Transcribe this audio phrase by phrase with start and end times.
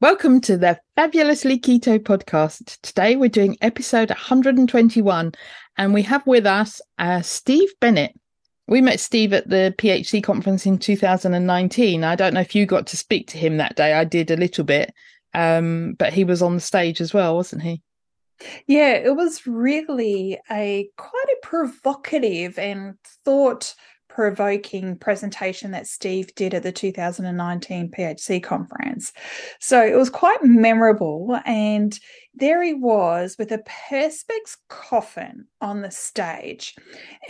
[0.00, 2.78] Welcome to the Fabulously Keto podcast.
[2.80, 5.32] Today we're doing episode 121
[5.76, 8.18] and we have with us uh, Steve Bennett.
[8.66, 12.02] We met Steve at the PHC conference in 2019.
[12.02, 13.92] I don't know if you got to speak to him that day.
[13.92, 14.90] I did a little bit,
[15.34, 17.82] um, but he was on the stage as well, wasn't he?
[18.66, 22.94] Yeah, it was really a quite a provocative and
[23.26, 23.74] thought
[24.20, 29.14] provoking presentation that Steve did at the 2019 PHC conference.
[29.60, 31.40] So it was quite memorable.
[31.46, 31.98] And
[32.34, 36.74] there he was with a Perspex coffin on the stage.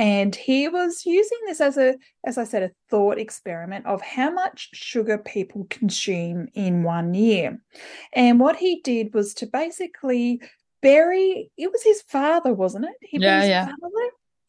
[0.01, 4.33] And he was using this as a, as I said, a thought experiment of how
[4.33, 7.63] much sugar people consume in one year.
[8.15, 10.43] And what he did was to basically
[10.83, 12.97] bury, it was his father, wasn't it?
[13.01, 13.69] He yeah, yeah.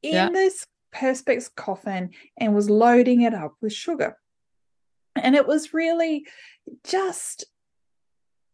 [0.01, 0.29] in yeah.
[0.31, 4.17] this Perspex coffin and was loading it up with sugar.
[5.15, 6.25] And it was really
[6.83, 7.45] just,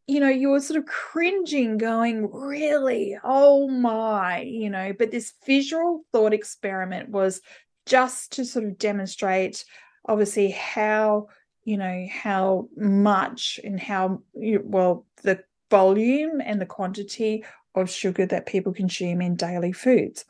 [0.08, 3.18] you know, you were sort of cringing, going, really?
[3.24, 7.42] Oh my, you know, but this visual thought experiment was
[7.86, 9.66] just to sort of demonstrate,
[10.06, 11.28] obviously, how,
[11.64, 17.44] you know, how much and how, well, the volume and the quantity
[17.76, 20.26] of sugar that people consume in daily foods.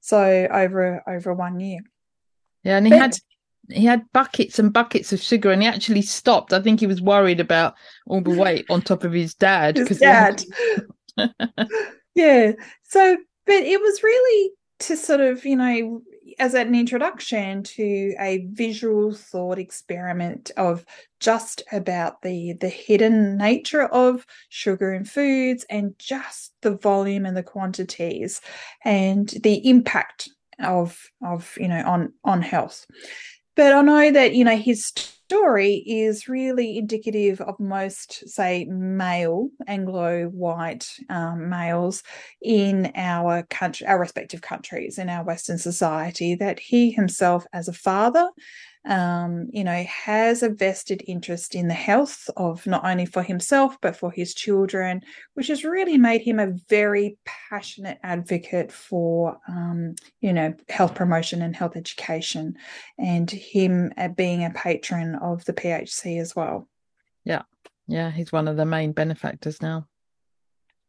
[0.00, 1.80] So over over one year.
[2.62, 3.18] Yeah, and he but, had
[3.68, 6.52] he had buckets and buckets of sugar, and he actually stopped.
[6.52, 7.74] I think he was worried about
[8.06, 9.76] all the weight on top of his dad.
[9.76, 10.42] His dad.
[12.14, 12.52] yeah.
[12.84, 16.02] So, but it was really to sort of you know
[16.38, 20.84] as an introduction to a visual thought experiment of
[21.20, 27.36] just about the the hidden nature of sugar in foods and just the volume and
[27.36, 28.40] the quantities
[28.84, 32.86] and the impact of of you know on on health.
[33.54, 34.92] But i know that you know his
[35.26, 42.04] story is really indicative of most, say, male Anglo white um, males
[42.40, 47.72] in our country, our respective countries, in our Western society, that he himself, as a
[47.72, 48.30] father,
[48.86, 53.76] um, you know, has a vested interest in the health of not only for himself,
[53.80, 55.02] but for his children,
[55.34, 61.42] which has really made him a very passionate advocate for, um, you know, health promotion
[61.42, 62.56] and health education,
[62.98, 66.68] and him uh, being a patron of the PHC as well.
[67.24, 67.42] Yeah.
[67.88, 68.10] Yeah.
[68.10, 69.88] He's one of the main benefactors now.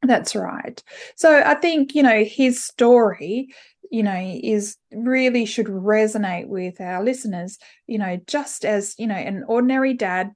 [0.04, 0.82] That's right.
[1.16, 3.50] So I think, you know, his story
[3.92, 9.16] you know is really should resonate with our listeners you know just as you know
[9.16, 10.32] an ordinary dad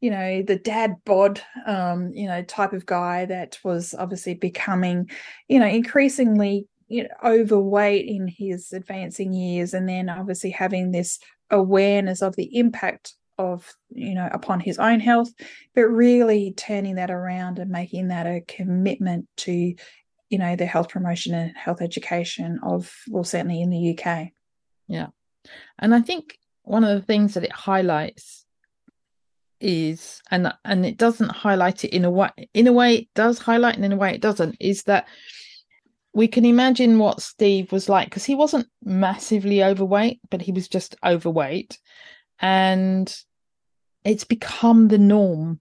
[0.00, 5.08] you know the dad bod um you know type of guy that was obviously becoming
[5.48, 11.18] you know increasingly you know overweight in his advancing years and then obviously having this
[11.50, 15.30] awareness of the impact of you know upon his own health
[15.74, 19.74] but really turning that around and making that a commitment to
[20.28, 24.28] you know the health promotion and health education of well certainly in the UK.
[24.88, 25.08] Yeah.
[25.78, 28.44] And I think one of the things that it highlights
[29.60, 33.38] is and and it doesn't highlight it in a way in a way it does
[33.38, 35.06] highlight and in a way it doesn't is that
[36.12, 40.68] we can imagine what Steve was like because he wasn't massively overweight but he was
[40.68, 41.78] just overweight
[42.40, 43.16] and
[44.04, 45.60] it's become the norm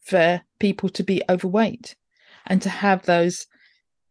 [0.00, 1.94] for people to be overweight
[2.46, 3.46] and to have those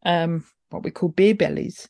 [0.07, 1.88] um, what we call beer bellies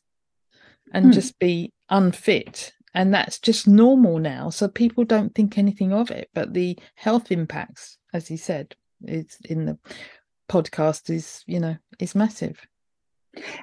[0.92, 1.10] and hmm.
[1.12, 2.72] just be unfit.
[2.94, 4.50] And that's just normal now.
[4.50, 6.28] So people don't think anything of it.
[6.34, 8.74] But the health impacts, as he said,
[9.04, 9.78] is in the
[10.50, 12.66] podcast is, you know, is massive.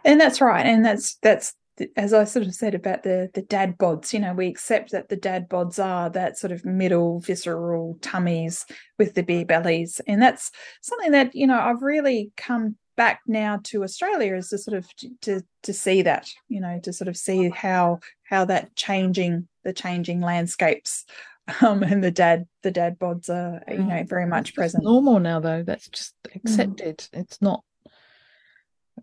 [0.05, 0.65] And that's right.
[0.65, 1.53] And that's that's
[1.97, 5.09] as I sort of said about the the dad bods, you know, we accept that
[5.09, 8.65] the dad bods are that sort of middle visceral tummies
[8.97, 13.59] with the beer bellies, and that's something that you know I've really come back now
[13.63, 14.87] to Australia is to sort of
[15.21, 19.73] to to see that, you know, to sort of see how how that changing the
[19.73, 21.05] changing landscapes
[21.61, 24.09] um, and the dad the dad bods are you know mm.
[24.09, 24.83] very much present.
[24.83, 25.63] normal now though.
[25.63, 26.97] That's just accepted.
[26.97, 27.21] Mm.
[27.21, 27.63] it's not.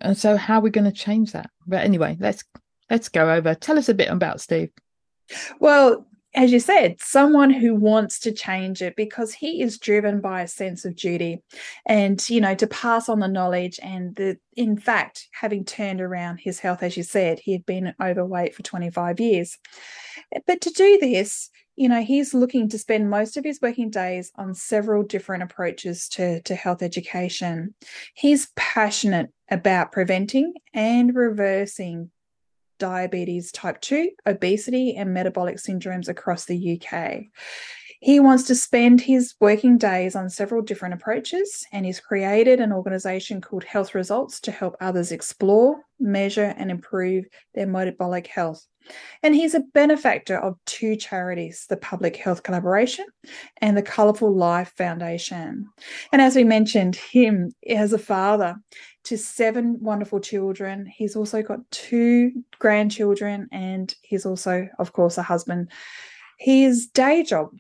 [0.01, 1.51] And so how are we going to change that?
[1.67, 2.45] But anyway let's
[2.91, 3.55] let's go over.
[3.55, 4.71] Tell us a bit about steve.
[5.61, 10.43] Well as you said, someone who wants to change it because he is driven by
[10.43, 11.43] a sense of duty
[11.85, 13.79] and, you know, to pass on the knowledge.
[13.83, 17.95] And the, in fact, having turned around his health, as you said, he had been
[18.01, 19.59] overweight for 25 years.
[20.47, 24.33] But to do this, you know, he's looking to spend most of his working days
[24.37, 27.75] on several different approaches to, to health education.
[28.15, 32.11] He's passionate about preventing and reversing
[32.83, 37.27] diabetes type 2, obesity, and metabolic syndromes across the UK.
[38.01, 42.73] He wants to spend his working days on several different approaches, and he's created an
[42.73, 48.67] organization called Health Results to help others explore, measure, and improve their metabolic health.
[49.23, 53.07] And he's a benefactor of two charities the Public Health Collaboration
[53.59, 55.67] and the Colourful Life Foundation.
[56.13, 58.57] And as we mentioned, him as a father
[59.05, 60.87] to seven wonderful children.
[60.87, 65.71] He's also got two grandchildren, and he's also, of course, a husband.
[66.39, 67.51] His day job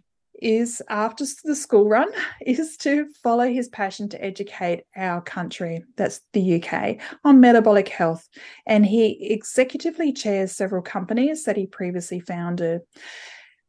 [0.42, 2.10] is after the school run
[2.44, 8.28] is to follow his passion to educate our country that's the UK on metabolic health.
[8.66, 12.82] And he executively chairs several companies that he previously founded.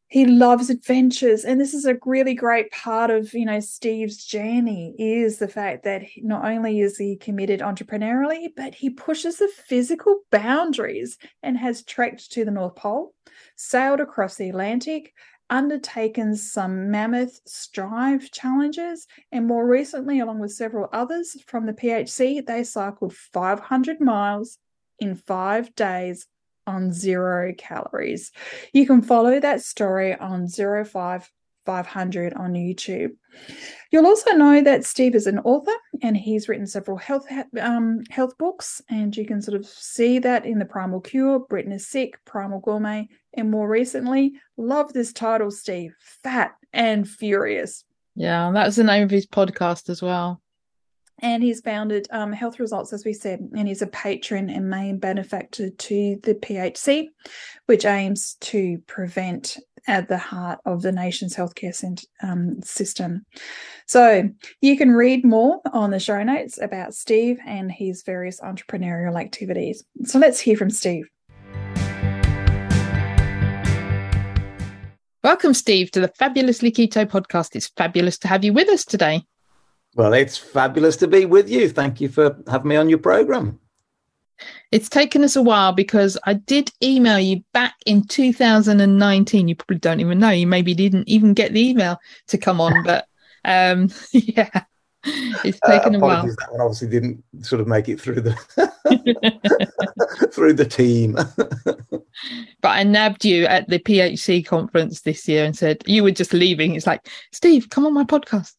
[0.07, 4.93] He loves adventures and this is a really great part of you know steve's journey
[4.99, 10.19] is the fact that not only is he committed entrepreneurially but he pushes the physical
[10.29, 13.15] boundaries and has trekked to the north pole
[13.55, 15.15] sailed across the atlantic
[15.53, 22.43] undertaken some mammoth strive challenges, and more recently, along with several others from the PHC,
[22.43, 24.57] they cycled 500 miles
[24.97, 26.25] in five days
[26.65, 28.31] on zero calories.
[28.73, 31.31] You can follow that story on 05
[31.65, 33.11] 500 on YouTube.
[33.91, 37.25] You'll also know that Steve is an author and he's written several health
[37.59, 41.71] um, health books, and you can sort of see that in the Primal Cure, Britain
[41.71, 47.85] is Sick, Primal Gourmet, and more recently, love this title, Steve, Fat and Furious.
[48.15, 50.41] Yeah, that was the name of his podcast as well.
[51.19, 54.97] And he's founded um, Health Results, as we said, and he's a patron and main
[54.97, 57.07] benefactor to the PHC,
[57.65, 59.57] which aims to prevent
[59.87, 63.25] at the heart of the nation's healthcare cent- um, system.
[63.87, 64.29] So
[64.61, 69.83] you can read more on the show notes about Steve and his various entrepreneurial activities.
[70.05, 71.07] So let's hear from Steve.
[75.23, 77.55] Welcome, Steve, to the Fabulously Keto podcast.
[77.55, 79.23] It's fabulous to have you with us today.
[79.95, 81.69] Well, it's fabulous to be with you.
[81.69, 83.59] Thank you for having me on your program.
[84.71, 89.47] It's taken us a while because I did email you back in 2019.
[89.47, 90.31] You probably don't even know.
[90.31, 91.97] You maybe didn't even get the email
[92.27, 93.07] to come on, but
[93.45, 94.63] um, yeah,
[95.05, 96.25] it's uh, taken uh, a while.
[96.25, 98.33] That one obviously didn't sort of make it through the
[100.33, 101.13] through the team.
[102.61, 106.33] but I nabbed you at the PHC conference this year and said you were just
[106.33, 106.75] leaving.
[106.75, 108.53] It's like Steve, come on my podcast.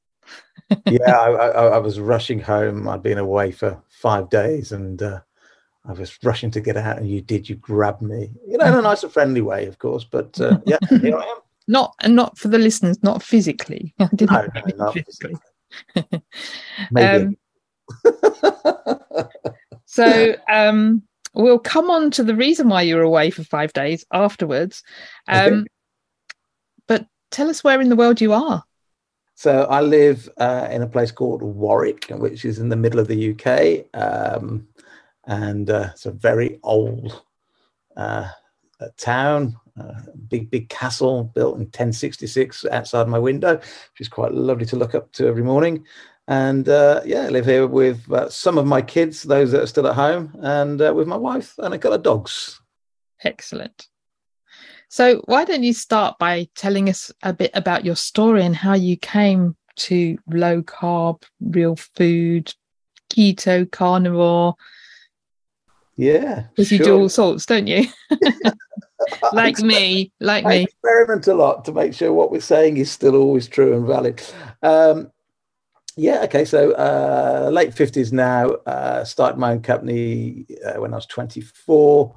[0.87, 2.89] yeah, I, I, I, was rushing home.
[2.89, 5.21] I'd been away for five days, and uh,
[5.87, 7.49] I was rushing to get out, and you did.
[7.49, 10.05] You grabbed me, you know, in a nice and friendly way, of course.
[10.05, 11.39] But uh, yeah, here I am.
[11.67, 13.95] Not and not for the listeners, not physically.
[14.01, 15.37] I didn't no, no, not physically.
[16.91, 17.37] Maybe.
[18.05, 18.17] Um,
[19.85, 21.03] so um,
[21.35, 24.83] we'll come on to the reason why you were away for five days afterwards.
[25.29, 25.67] Um.
[26.87, 28.65] But tell us where in the world you are.
[29.37, 33.09] So I live uh, in a place called Warwick, which is in the middle of
[33.09, 33.87] the UK.
[33.93, 34.69] Um,
[35.27, 37.23] and uh, it's a very old
[37.97, 38.29] uh,
[38.97, 44.67] town, uh, big big castle built in 1066 outside my window, which is quite lovely
[44.67, 45.85] to look up to every morning.
[46.27, 49.67] And uh, yeah, I live here with uh, some of my kids, those that are
[49.67, 52.61] still at home, and uh, with my wife and a couple of dogs.
[53.23, 53.89] Excellent.
[54.89, 58.75] So, why don't you start by telling us a bit about your story and how
[58.75, 62.55] you came to low carb, real food,
[63.11, 64.55] keto, carnivore,
[65.97, 66.45] yeah.
[66.51, 66.79] Because sure.
[66.79, 67.87] you do all sorts, don't you?
[69.33, 70.63] like me, like I me.
[70.65, 74.23] experiment a lot to make sure what we're saying is still always true and valid.
[74.63, 75.11] Um,
[75.97, 76.45] yeah, okay.
[76.45, 82.15] So uh, late 50s now, uh, started my own company uh, when I was 24.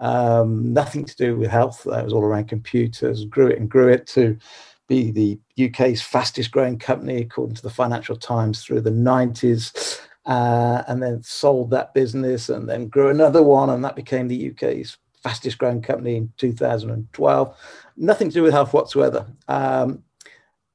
[0.00, 1.82] Um, nothing to do with health.
[1.84, 3.24] That was all around computers.
[3.24, 4.38] Grew it and grew it to
[4.86, 10.00] be the UK's fastest growing company, according to the Financial Times, through the 90s.
[10.26, 14.50] Uh, and then sold that business and then grew another one, and that became the
[14.50, 17.56] UK's fastest growing company in 2012.
[17.96, 19.26] Nothing to do with health whatsoever.
[19.48, 20.02] Um,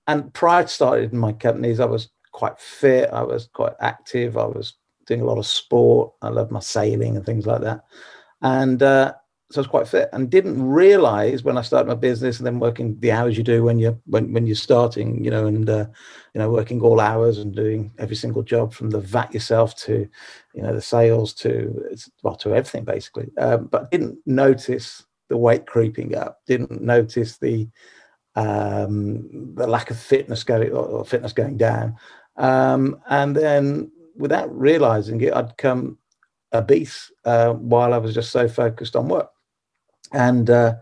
[0.08, 4.46] and prior to starting my companies, I was quite fit, I was quite active, I
[4.46, 4.74] was
[5.06, 7.86] doing a lot of sport, I loved my sailing and things like that.
[8.42, 9.14] And uh,
[9.52, 12.60] so I was quite fit and didn't realize when I started my business and then
[12.60, 15.86] working the hours you do when you're when, when you're starting, you know, and uh,
[16.34, 20.10] you know, working all hours and doing every single job from the vat yourself to,
[20.56, 21.88] you know, the sales to
[22.24, 23.30] well to everything basically.
[23.38, 26.40] Um, but didn't notice the weight creeping up.
[26.48, 27.68] Didn't notice the
[28.36, 31.96] um, the lack of fitness going or fitness going down.
[32.38, 36.00] Um, and then without realizing it, I'd come
[36.54, 39.30] obese uh, while I was just so focused on work
[40.14, 40.76] and uh,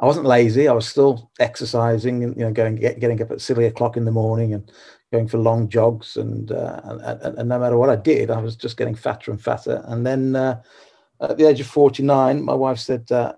[0.00, 0.66] I wasn't lazy.
[0.66, 4.10] I was still exercising, you know, going get, getting up at silly o'clock in the
[4.10, 4.70] morning and
[5.12, 6.16] going for long jogs.
[6.16, 9.40] And, uh, and, and no matter what I did, I was just getting fatter and
[9.40, 9.82] fatter.
[9.86, 10.62] And then uh,
[11.20, 13.34] at the age of forty nine, my wife said, uh,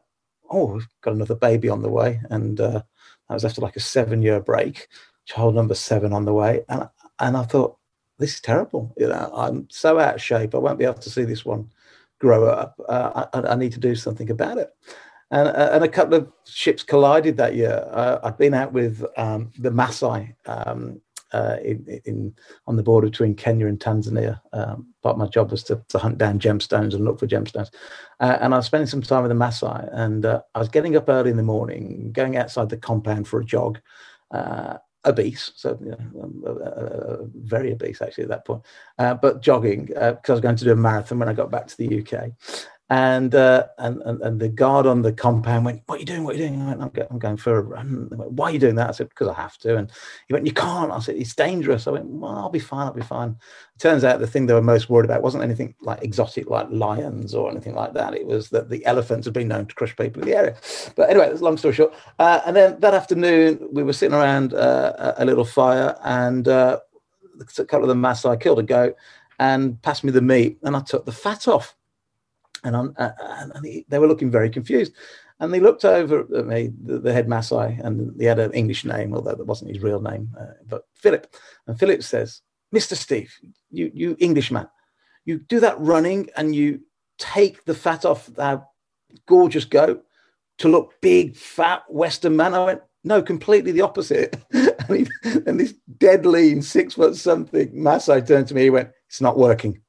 [0.50, 2.82] "Oh, we've got another baby on the way," and uh,
[3.28, 4.88] that was after like a seven year break.
[5.24, 6.88] Child number seven on the way, and
[7.20, 7.78] and I thought,
[8.18, 8.92] this is terrible.
[8.98, 10.54] You know, I'm so out of shape.
[10.54, 11.70] I won't be able to see this one
[12.18, 12.78] grow up.
[12.86, 14.74] Uh, I, I, need to do something about it
[15.30, 17.84] and, uh, and a couple of ships collided that year.
[17.90, 21.00] Uh, I'd been out with um, the Maasai um,
[21.32, 22.34] uh, in, in,
[22.66, 24.40] on the border between Kenya and Tanzania.
[24.52, 27.70] Um, part of my job was to, to, hunt down gemstones and look for gemstones.
[28.18, 30.96] Uh, and I was spending some time with the Maasai, and uh, I was getting
[30.96, 33.80] up early in the morning, going outside the compound for a jog.
[34.32, 38.62] Uh, obese, so you know, um, very obese actually at that point,
[38.98, 41.76] but jogging because I was going to do a marathon when I got back to
[41.78, 42.32] the UK
[42.90, 46.24] and, uh, and, and and the guard on the compound went, "What are you doing?
[46.24, 48.58] What are you doing?" I went, "I'm, going for a run." Went, Why are you
[48.58, 48.88] doing that?
[48.88, 49.92] I said, "Because I have to." And
[50.26, 52.88] he went, "You can't." I said, "It's dangerous." I went, "Well, I'll be fine.
[52.88, 53.36] I'll be fine."
[53.76, 56.66] It turns out the thing they were most worried about wasn't anything like exotic, like
[56.70, 58.12] lions or anything like that.
[58.14, 60.56] It was that the elephants had been known to crush people in the area.
[60.96, 61.94] But anyway, long story short.
[62.18, 66.80] Uh, and then that afternoon, we were sitting around uh, a little fire, and uh,
[67.38, 68.96] a couple of the Maasai killed a goat
[69.38, 71.76] and passed me the meat, and I took the fat off
[72.64, 74.92] and, uh, and he, they were looking very confused.
[75.38, 78.84] And they looked over at me, the, the, head Maasai, and he had an English
[78.84, 81.34] name, although that wasn't his real name, uh, but Philip.
[81.66, 82.42] And Philip says,
[82.74, 82.94] Mr.
[82.94, 83.34] Steve,
[83.70, 84.68] you, you Englishman,
[85.24, 86.80] you do that running and you
[87.18, 88.64] take the fat off that
[89.26, 90.04] gorgeous goat
[90.58, 92.54] to look big, fat Western man.
[92.54, 94.36] I went, no, completely the opposite.
[94.52, 95.06] and, he,
[95.46, 99.38] and this dead lean, six foot something Maasai turned to me, he went, it's not
[99.38, 99.80] working.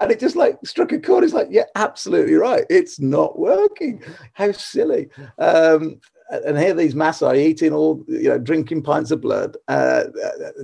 [0.00, 1.24] And it just like struck a chord.
[1.24, 2.64] It's like, yeah, absolutely right.
[2.70, 4.02] It's not working.
[4.32, 5.08] How silly.
[5.38, 6.00] Um,
[6.30, 10.04] and here these Maasai eating all, you know, drinking pints of blood, uh,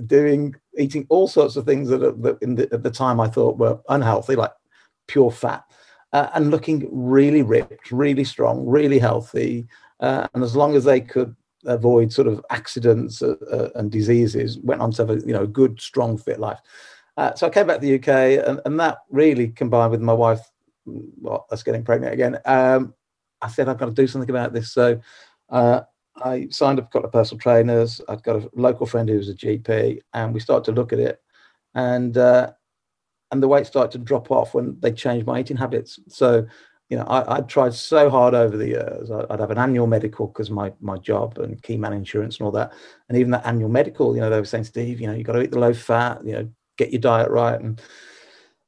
[0.05, 3.57] doing, eating all sorts of things that, are, that the, at the time I thought
[3.57, 4.51] were unhealthy, like
[5.07, 5.63] pure fat,
[6.13, 9.67] uh, and looking really ripped, really strong, really healthy.
[9.99, 14.57] Uh, and as long as they could avoid sort of accidents uh, uh, and diseases,
[14.59, 16.59] went on to have a you know good, strong, fit life.
[17.17, 20.13] Uh, so I came back to the UK, and, and that really combined with my
[20.13, 20.41] wife,
[20.85, 22.39] well, us getting pregnant again.
[22.45, 22.93] Um,
[23.41, 24.71] I said I've got to do something about this.
[24.71, 24.99] So
[25.49, 25.81] uh,
[26.17, 28.01] I signed up, got a personal trainers.
[28.09, 31.21] I've got a local friend who's a GP, and we started to look at it,
[31.73, 32.51] and uh,
[33.31, 35.99] and the weight started to drop off when they changed my eating habits.
[36.07, 36.45] So
[36.89, 39.09] you know, I, would tried so hard over the years.
[39.09, 42.51] I'd have an annual medical because my my job and key man insurance and all
[42.51, 42.73] that.
[43.09, 45.33] And even that annual medical, you know, they were saying, Steve, you know, you got
[45.33, 47.59] to eat the low fat, you know, get your diet right.
[47.59, 47.81] And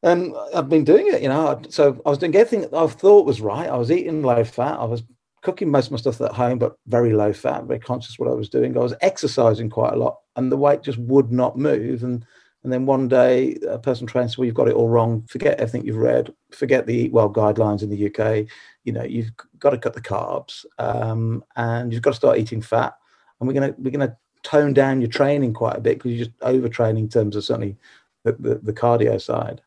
[0.03, 1.61] and I've been doing it, you know.
[1.69, 3.69] So I was doing everything I thought was right.
[3.69, 4.79] I was eating low fat.
[4.79, 5.03] I was
[5.43, 8.33] cooking most of my stuff at home, but very low fat, very conscious what I
[8.33, 8.75] was doing.
[8.75, 12.03] I was exercising quite a lot, and the weight just would not move.
[12.03, 12.25] And
[12.67, 15.25] and then one day, a person trainer "Well, you've got it all wrong.
[15.29, 16.33] Forget everything you've read.
[16.51, 18.45] Forget the Eat Well guidelines in the UK.
[18.83, 22.61] You know, you've got to cut the carbs, um, and you've got to start eating
[22.61, 22.93] fat.
[23.39, 26.37] And we're gonna we're gonna tone down your training quite a bit because you're just
[26.39, 27.77] overtraining in terms of certainly
[28.25, 29.61] the, the, the cardio side.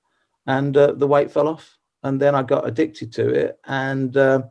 [0.46, 4.42] And uh, the weight fell off, and then I got addicted to it, and uh,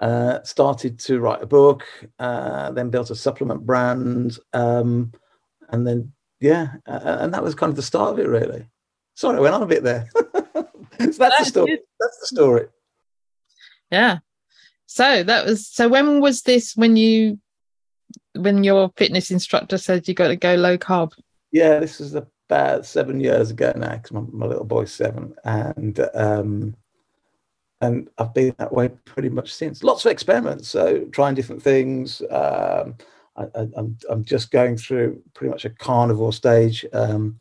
[0.00, 1.84] uh, started to write a book.
[2.18, 5.12] Uh, then built a supplement brand, um,
[5.68, 8.66] and then yeah, uh, and that was kind of the start of it, really.
[9.14, 10.08] Sorry, I went on a bit there.
[10.14, 10.26] so
[10.98, 11.78] that's the story.
[11.98, 12.66] That's the story.
[13.90, 14.18] Yeah.
[14.86, 15.88] So that was so.
[15.88, 16.76] When was this?
[16.76, 17.40] When you,
[18.34, 21.12] when your fitness instructor said you got to go low carb?
[21.50, 25.98] Yeah, this was about seven years ago now because my, my, little boy's seven, and
[26.14, 26.76] um,
[27.80, 29.82] and I've been that way pretty much since.
[29.82, 32.22] Lots of experiments, so trying different things.
[32.30, 32.96] Um,
[33.36, 36.84] I, am I'm, I'm just going through pretty much a carnivore stage.
[36.92, 37.38] Um,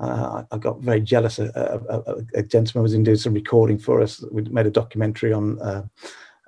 [0.00, 1.38] uh, I got very jealous.
[1.38, 4.24] A, a, a, gentleman was in doing some recording for us.
[4.32, 5.84] We made a documentary on uh,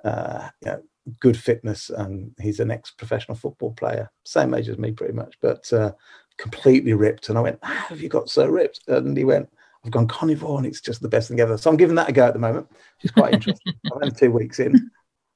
[0.03, 0.83] uh, you know,
[1.19, 5.71] good fitness, and he's an ex-professional football player, same age as me, pretty much, but
[5.71, 5.91] uh,
[6.37, 7.29] completely ripped.
[7.29, 9.49] And I went, "How have you got so ripped?" And he went,
[9.83, 12.13] "I've gone carnivore, and it's just the best thing ever." So I'm giving that a
[12.13, 13.73] go at the moment, which is quite interesting.
[13.85, 14.91] I'm only two weeks in.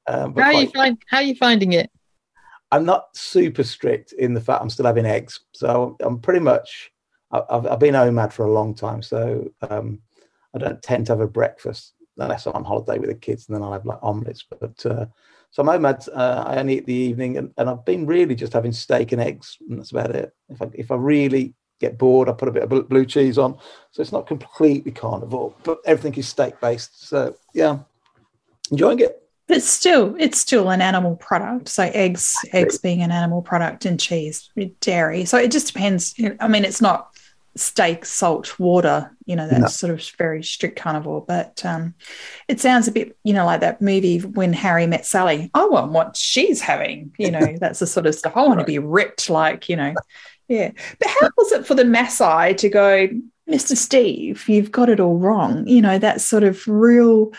[0.08, 0.98] Um, how are you find?
[1.08, 1.90] How are you finding it?
[2.72, 6.92] I'm not super strict in the fact I'm still having eggs, so I'm pretty much.
[7.32, 10.00] I've, I've been OMAD for a long time, so um,
[10.56, 13.56] I don't tend to have a breakfast unless I'm on holiday with the kids, and
[13.56, 14.44] then I'll have like omelets.
[14.44, 15.06] But uh,
[15.52, 16.10] so I'm OMAD.
[16.14, 19.22] Uh, I only eat the evening, and, and I've been really just having steak and
[19.22, 20.34] eggs, and that's about it.
[20.50, 23.58] If I if I really get bored, I put a bit of blue cheese on.
[23.92, 27.08] So it's not completely carnivore, but everything is steak based.
[27.08, 27.80] So yeah,
[28.72, 29.29] enjoying it.
[29.50, 31.70] But still, it's still an animal product.
[31.70, 34.48] So eggs, eggs being an animal product, and cheese,
[34.80, 35.26] dairy.
[35.26, 36.14] So it just depends.
[36.40, 37.18] I mean, it's not
[37.56, 39.10] steak, salt, water.
[39.26, 39.68] You know, that's no.
[39.68, 41.26] sort of very strict carnivore.
[41.28, 41.96] But um,
[42.48, 45.50] it sounds a bit, you know, like that movie when Harry met Sally.
[45.56, 47.12] I want what she's having.
[47.18, 48.38] You know, that's the sort of stuff.
[48.38, 49.96] I want to be ripped, like you know,
[50.48, 50.70] yeah.
[51.00, 53.10] But how was it for the Maasai to go,
[53.48, 54.48] Mister Steve?
[54.48, 55.68] You've got it all wrong.
[55.68, 57.34] You know, that sort of real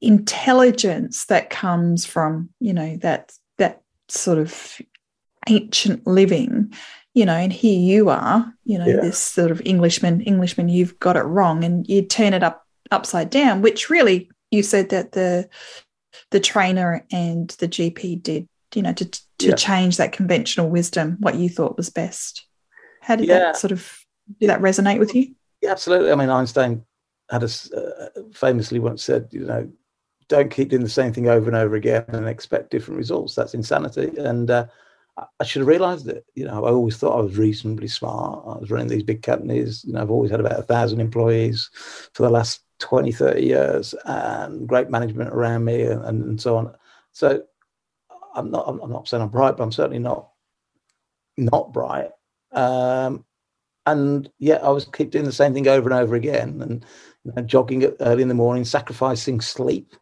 [0.00, 4.80] intelligence that comes from, you know, that that sort of
[5.48, 6.72] ancient living
[7.14, 9.00] you know, and here you are, you know, yeah.
[9.00, 13.30] this sort of Englishman, Englishman, you've got it wrong, and you turn it up upside
[13.30, 15.48] down, which really you said that the
[16.30, 19.04] the trainer and the GP did, you know, to
[19.38, 19.54] to yeah.
[19.54, 22.46] change that conventional wisdom, what you thought was best.
[23.00, 23.38] How did yeah.
[23.38, 23.98] that sort of
[24.38, 25.34] did that resonate with you?
[25.62, 26.12] Yeah, absolutely.
[26.12, 26.84] I mean, Einstein
[27.28, 29.70] had a uh, famously once said, you know,
[30.30, 33.34] don't keep doing the same thing over and over again and expect different results.
[33.34, 34.12] That's insanity.
[34.16, 34.66] And uh,
[35.40, 36.24] I should have realised it.
[36.36, 38.44] You know, I always thought I was reasonably smart.
[38.46, 39.84] I was running these big companies.
[39.84, 41.68] You know, I've always had about a thousand employees
[42.14, 46.74] for the last 20, 30 years and great management around me and, and so on.
[47.10, 47.42] So
[48.34, 50.30] I'm not, I'm not saying I'm bright, but I'm certainly not,
[51.36, 52.10] not bright.
[52.52, 53.24] Um,
[53.84, 56.84] and yet I was keep doing the same thing over and over again and
[57.24, 59.94] you know, jogging early in the morning, sacrificing sleep,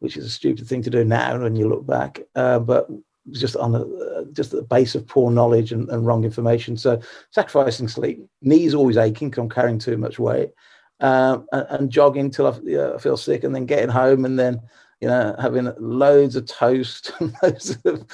[0.00, 2.20] which is a stupid thing to do now when you look back.
[2.34, 2.88] Uh, but
[3.30, 6.76] just on the just the base of poor knowledge and, and wrong information.
[6.76, 10.50] So sacrificing sleep, knees always aching because I'm carrying too much weight,
[11.00, 14.38] um, and, and, jogging till I, you know, feel sick, and then getting home and
[14.38, 14.60] then
[15.00, 18.06] you know having loads of toast and loads of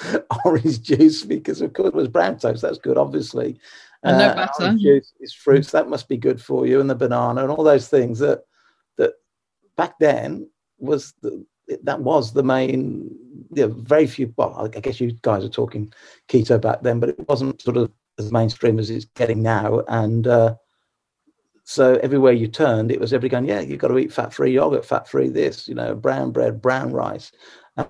[0.45, 2.61] orange juice because of course it was brown toast.
[2.61, 3.59] That's good, obviously.
[4.05, 4.77] And no uh, butter.
[4.77, 5.71] juice is fruits.
[5.71, 8.41] That must be good for you, and the banana and all those things that
[8.97, 9.13] that
[9.77, 11.45] back then was the,
[11.83, 13.09] that was the main
[13.55, 14.33] you know, very few.
[14.37, 15.93] Well, I guess you guys are talking
[16.27, 19.83] keto back then, but it wasn't sort of as mainstream as it's getting now.
[19.87, 20.55] And uh,
[21.63, 24.85] so everywhere you turned, it was everybody going, "Yeah, you've got to eat fat-free yogurt,
[24.85, 27.31] fat-free this, you know, brown bread, brown rice,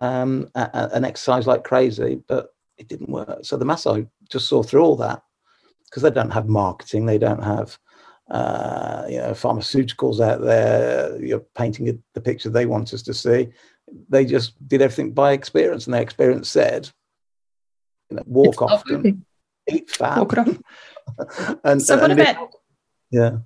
[0.02, 3.40] um, exercise like crazy." But it didn't work.
[3.44, 5.24] So the Maasai just saw through all that
[5.86, 7.78] because they don't have marketing, they don't have
[8.30, 11.24] uh, you know pharmaceuticals out there.
[11.24, 13.50] You're painting the picture they want us to see
[14.10, 16.90] they just did everything by experience, and their experience said,
[18.10, 19.26] you know, walk it's often,
[19.70, 20.20] eat fat.
[20.20, 21.60] Walk it off.
[21.64, 22.54] and, so, what about?
[23.12, 23.38] yeah.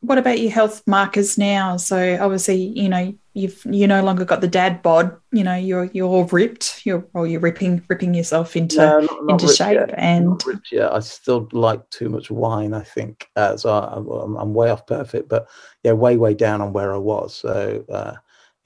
[0.00, 1.76] What about your health markers now?
[1.76, 5.16] So obviously, you know, you've you no longer got the dad bod.
[5.32, 6.86] You know, you're you're all ripped.
[6.86, 9.80] You're or you're ripping ripping yourself into no, not, not into shape.
[9.94, 12.74] And yeah, I still like too much wine.
[12.74, 13.70] I think uh, so.
[13.70, 15.48] I'm, I'm, way off perfect, but
[15.82, 17.34] yeah, way way down on where I was.
[17.34, 17.84] So.
[17.88, 18.14] Uh,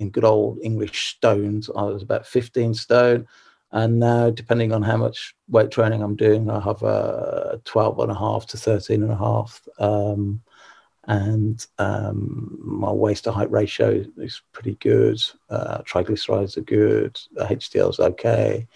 [0.03, 1.71] in good old English stones.
[1.75, 3.27] I was about 15 stone.
[3.71, 8.11] And now, depending on how much weight training I'm doing, I have a 12 and
[8.11, 9.67] a half to 13 and a half.
[9.79, 10.43] Um,
[11.09, 15.23] and um, my waist to height ratio is pretty good.
[15.51, 17.21] Uh, triglycerides are good.
[17.37, 18.67] HDL is okay.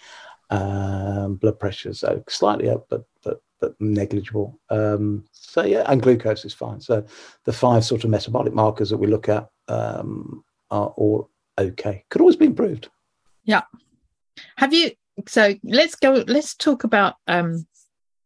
[0.49, 4.59] Um, blood pressure is slightly up, but but but negligible.
[4.69, 6.81] Um, so yeah, and glucose is fine.
[6.81, 7.05] So
[7.45, 12.03] the five sort of metabolic markers that we look at um, are all okay.
[12.09, 12.89] Could always be improved.
[13.43, 13.63] Yeah.
[14.57, 14.91] Have you?
[15.27, 16.23] So let's go.
[16.27, 17.65] Let's talk about um,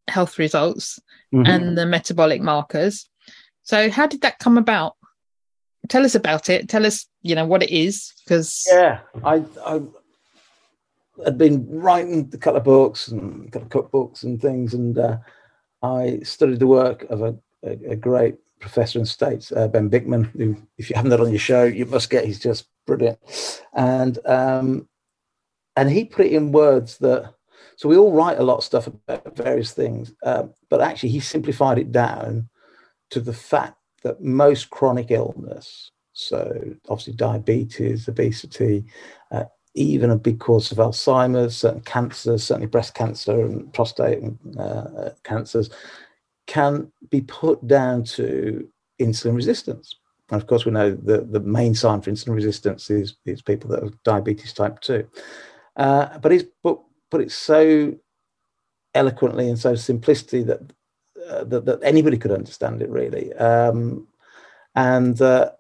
[0.08, 1.00] health results
[1.34, 1.46] mm-hmm.
[1.46, 3.08] and the metabolic markers.
[3.64, 4.96] So, how did that come about?
[5.90, 6.70] Tell us about it.
[6.70, 8.14] Tell us, you know, what it is.
[8.24, 9.82] Because yeah, I, I
[11.24, 14.98] had been writing a couple of books and a couple of cookbooks and things, and
[14.98, 15.18] uh,
[15.84, 20.32] I studied the work of a, a, a great professor in states, uh, Ben Bikman,
[20.32, 22.26] who, if you haven't done on your show, you must get.
[22.26, 23.20] He's just brilliant,
[23.74, 24.88] and um,
[25.76, 27.34] and he put it in words that.
[27.78, 31.20] So we all write a lot of stuff about various things, um, but actually he
[31.20, 32.48] simplified it down
[33.12, 38.84] to the fact that most chronic illness, so obviously diabetes, obesity,
[39.32, 44.22] uh, even a big cause of Alzheimer's, certain cancers, certainly breast cancer and prostate
[44.60, 45.70] uh, cancers,
[46.48, 48.68] can be put down to
[49.00, 49.96] insulin resistance.
[50.30, 53.70] And of course, we know that the main sign for insulin resistance is, is people
[53.70, 55.08] that have diabetes type 2.
[55.78, 57.96] Uh, but he's put, put it so
[58.94, 60.62] eloquently and so simplistically that,
[61.30, 63.34] uh, that, that, anybody could understand it, really.
[63.34, 64.08] Um,
[64.76, 65.52] and uh,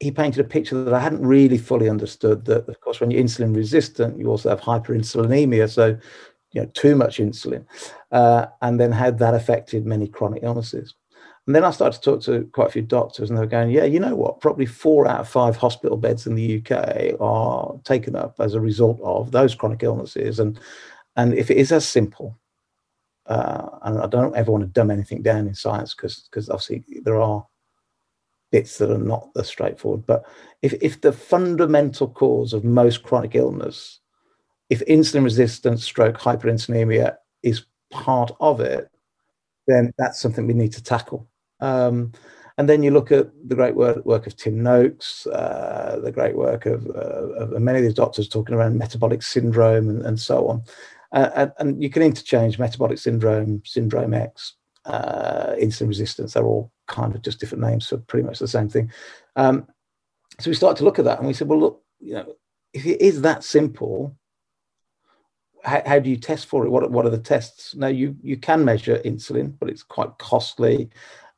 [0.00, 2.44] he painted a picture that I hadn't really fully understood.
[2.46, 5.70] That, of course, when you're insulin resistant, you also have hyperinsulinemia.
[5.70, 5.98] So
[6.52, 7.64] you know too much insulin,
[8.10, 10.94] uh, and then how that affected many chronic illnesses.
[11.46, 13.70] And then I started to talk to quite a few doctors, and they were going,
[13.70, 14.40] "Yeah, you know what?
[14.40, 18.60] Probably four out of five hospital beds in the UK are taken up as a
[18.60, 20.58] result of those chronic illnesses." And
[21.16, 22.38] and if it is as simple,
[23.32, 26.84] uh, and I don't ever want to dumb anything down in science because because obviously
[27.02, 27.46] there are
[28.50, 30.06] bits that are not as straightforward.
[30.06, 30.24] But
[30.62, 34.00] if if the fundamental cause of most chronic illness
[34.72, 38.90] if insulin resistance stroke hyperinsulinemia is part of it,
[39.66, 41.28] then that's something we need to tackle.
[41.60, 42.12] Um,
[42.56, 46.34] and then you look at the great work, work of Tim Noakes, uh, the great
[46.34, 50.48] work of, uh, of, many of these doctors talking around metabolic syndrome and, and so
[50.48, 50.62] on.
[51.12, 54.54] Uh, and, and, you can interchange metabolic syndrome, syndrome X,
[54.86, 56.32] uh, insulin resistance.
[56.32, 58.90] They're all kind of just different names for pretty much the same thing.
[59.36, 59.66] Um,
[60.40, 62.34] so we started to look at that and we said, well, look, you know,
[62.72, 64.16] if it is that simple,
[65.62, 66.70] how, how, do you test for it?
[66.70, 67.74] What, what are the tests?
[67.74, 70.88] Now, you, you can measure insulin, but it's quite costly,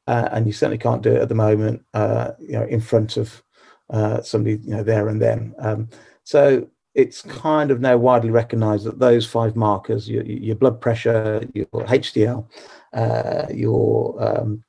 [0.07, 3.17] uh, and you certainly can't do it at the moment, uh, you know, in front
[3.17, 3.43] of
[3.91, 5.55] uh, somebody, you know, there and then.
[5.59, 5.89] Um,
[6.23, 11.45] so it's kind of now widely recognised that those five markers, your, your blood pressure,
[11.53, 12.47] your HDL,
[12.93, 14.65] uh, your um,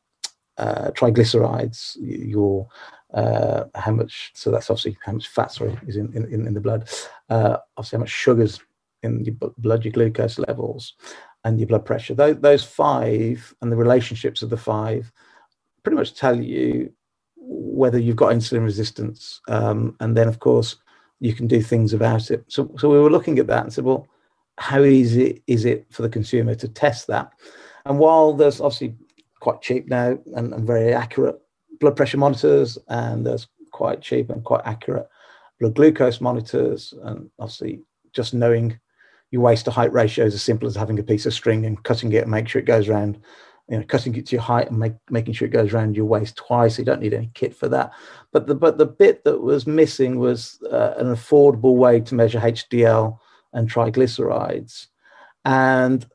[0.57, 2.67] uh, triglycerides, your
[3.13, 6.59] uh, how much, so that's obviously how much fat, sorry, is in, in, in the
[6.59, 6.89] blood,
[7.29, 8.59] obviously how much sugars
[9.03, 10.95] in your blood, your glucose levels,
[11.43, 12.15] and your blood pressure.
[12.15, 15.11] Those, those five and the relationships of the five
[15.83, 16.91] pretty much tell you
[17.37, 19.39] whether you've got insulin resistance.
[19.47, 20.77] Um, and then, of course,
[21.19, 22.43] you can do things about it.
[22.47, 24.07] So, so we were looking at that and said, well,
[24.57, 27.31] how easy is it for the consumer to test that?
[27.85, 28.95] And while there's obviously
[29.39, 31.39] quite cheap now and, and very accurate
[31.79, 35.07] blood pressure monitors, and there's quite cheap and quite accurate
[35.59, 37.81] blood glucose monitors, and obviously
[38.13, 38.79] just knowing
[39.31, 41.83] your waist to height ratio is as simple as having a piece of string and
[41.83, 43.19] cutting it and make sure it goes around
[43.67, 46.05] you know, cutting it to your height and make, making sure it goes around your
[46.05, 46.77] waist twice.
[46.77, 47.91] You don't need any kit for that.
[48.31, 52.39] But the but the bit that was missing was uh, an affordable way to measure
[52.39, 53.17] HDL
[53.53, 54.87] and triglycerides,
[55.45, 56.05] and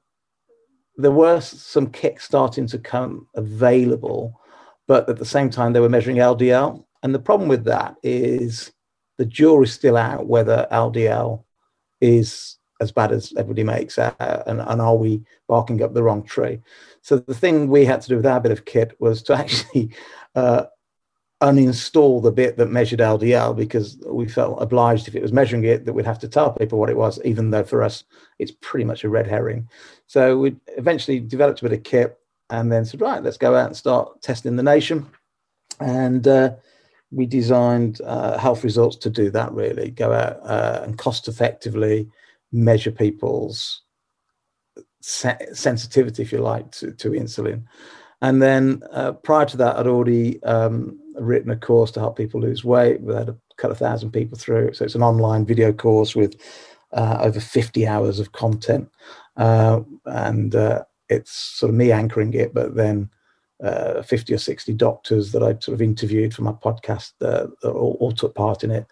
[0.97, 4.41] there were some kits starting to come available,
[4.87, 6.85] but at the same time they were measuring LDL.
[7.03, 8.71] And the problem with that is
[9.19, 11.45] the jury's still out whether LDL
[12.01, 16.23] is as bad as everybody makes uh, and, and are we barking up the wrong
[16.23, 16.61] tree?
[17.03, 19.91] So the thing we had to do with our bit of kit was to actually
[20.35, 20.65] uh,
[21.43, 25.87] uninstall the bit that measured ldl because we felt obliged if it was measuring it
[25.87, 28.05] that we'd have to tell people what it was even though for us
[28.39, 29.69] it's pretty much a red herring.
[30.07, 32.19] So we eventually developed a bit of kit
[32.51, 35.07] and then said right let's go out and start testing the nation.
[35.81, 36.57] And uh,
[37.11, 39.91] we designed uh, health results to do that really.
[39.91, 42.11] Go out uh, and cost effectively
[42.53, 43.83] measure people's
[45.01, 47.65] se- sensitivity, if you like, to, to insulin.
[48.23, 52.41] And then uh, prior to that, I'd already um, written a course to help people
[52.41, 53.01] lose weight.
[53.01, 54.75] We had a couple of thousand people through.
[54.75, 56.37] So it's an online video course with
[56.93, 58.91] uh, over 50 hours of content.
[59.37, 63.09] Uh, and uh, it's sort of me anchoring it, but then
[63.63, 67.97] uh, 50 or 60 doctors that I'd sort of interviewed for my podcast uh, all,
[68.01, 68.87] all took part in it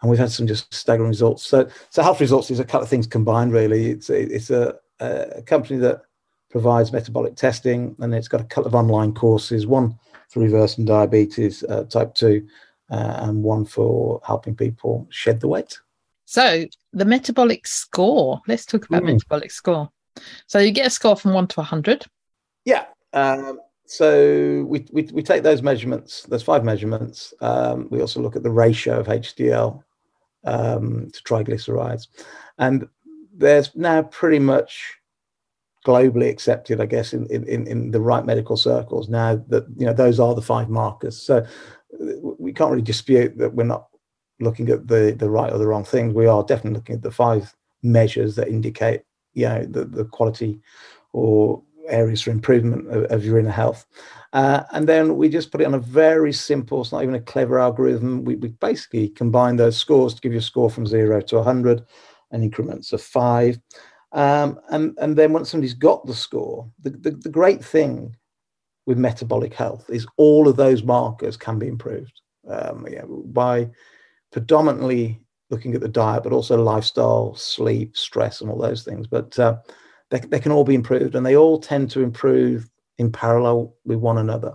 [0.00, 1.44] and we've had some just staggering results.
[1.46, 3.52] So, so health results is a couple of things combined.
[3.52, 6.02] Really, it's it's a, a company that
[6.50, 9.66] provides metabolic testing, and it's got a couple of online courses.
[9.66, 12.46] One for reversing diabetes uh, type two,
[12.90, 15.78] uh, and one for helping people shed the weight.
[16.24, 18.40] So the metabolic score.
[18.46, 19.14] Let's talk about mm.
[19.14, 19.90] metabolic score.
[20.46, 22.06] So you get a score from one to hundred.
[22.64, 22.86] Yeah.
[23.12, 26.22] Um, so we, we, we take those measurements.
[26.22, 27.34] There's five measurements.
[27.40, 29.82] Um, we also look at the ratio of HDL
[30.44, 32.08] um, to triglycerides.
[32.58, 32.88] And
[33.32, 34.94] there's now pretty much
[35.86, 39.94] globally accepted, I guess, in, in, in the right medical circles now that, you know,
[39.94, 41.20] those are the five markers.
[41.20, 41.46] So
[42.38, 43.86] we can't really dispute that we're not
[44.40, 46.14] looking at the, the right or the wrong things.
[46.14, 49.02] We are definitely looking at the five measures that indicate,
[49.34, 50.60] you know, the, the quality
[51.12, 53.86] or areas for improvement of, of inner health.
[54.32, 57.20] Uh, and then we just put it on a very simple, it's not even a
[57.20, 58.24] clever algorithm.
[58.24, 61.84] We, we basically combine those scores to give you a score from zero to 100
[62.30, 63.58] and increments of five.
[64.12, 68.14] Um, and, and then once somebody's got the score, the, the, the great thing
[68.86, 73.68] with metabolic health is all of those markers can be improved um, yeah, by
[74.32, 79.06] predominantly looking at the diet, but also lifestyle, sleep, stress, and all those things.
[79.06, 79.56] But uh,
[80.10, 82.68] they, they can all be improved, and they all tend to improve
[83.00, 84.54] in parallel with one another.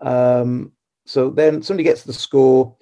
[0.00, 0.72] Um,
[1.06, 2.74] so then somebody gets the score,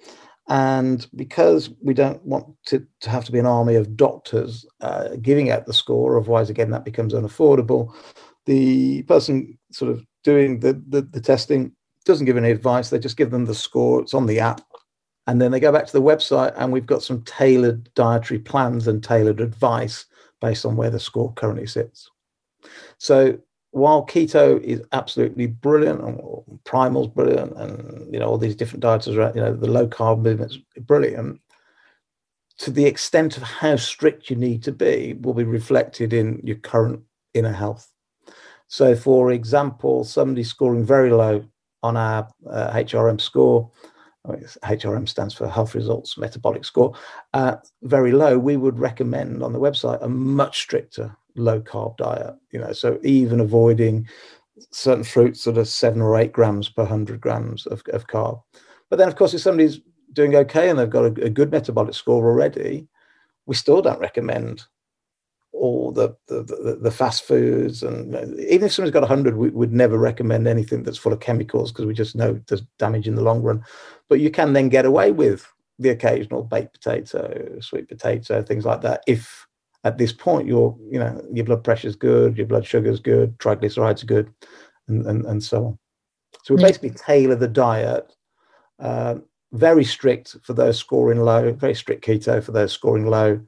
[0.47, 5.09] and because we don't want to, to have to be an army of doctors uh,
[5.21, 7.93] giving out the score, otherwise, again, that becomes unaffordable.
[8.45, 11.73] The person sort of doing the, the, the testing
[12.05, 12.89] doesn't give any advice.
[12.89, 14.01] They just give them the score.
[14.01, 14.61] It's on the app.
[15.27, 18.87] And then they go back to the website, and we've got some tailored dietary plans
[18.87, 20.05] and tailored advice
[20.39, 22.09] based on where the score currently sits.
[22.97, 23.37] So
[23.73, 26.21] while keto is absolutely brilliant and
[26.63, 30.21] primal's brilliant and you know all these different diets are you know the low carb
[30.21, 31.41] movement's brilliant
[32.59, 36.55] to the extent of how strict you need to be will be reflected in your
[36.57, 37.01] current
[37.33, 37.91] inner health.
[38.67, 41.43] So for example somebody scoring very low
[41.81, 43.71] on our uh, hrm score
[44.25, 46.93] HRM stands for health results metabolic score,
[47.33, 52.35] uh, very low, we would recommend on the website a much stricter low carb diet.
[52.51, 54.07] You know, so even avoiding
[54.71, 58.41] certain fruits that are seven or eight grams per hundred grams of, of carb.
[58.89, 59.79] But then, of course, if somebody's
[60.13, 62.87] doing okay and they've got a, a good metabolic score already,
[63.45, 64.63] we still don't recommend
[65.51, 67.83] all the, the, the, the, fast foods.
[67.83, 71.71] And even if somebody's got 100, we would never recommend anything that's full of chemicals
[71.71, 73.63] because we just know there's damage in the long run.
[74.09, 78.81] But you can then get away with the occasional baked potato, sweet potato, things like
[78.81, 79.47] that if
[79.83, 82.99] at this point your you know your blood pressure is good your blood sugar is
[82.99, 84.33] good triglycerides are good
[84.87, 85.79] and, and, and so on.
[86.43, 86.67] So we yeah.
[86.67, 88.13] basically tailor the diet
[88.79, 89.15] uh,
[89.51, 93.41] very strict for those scoring low very strict keto for those scoring low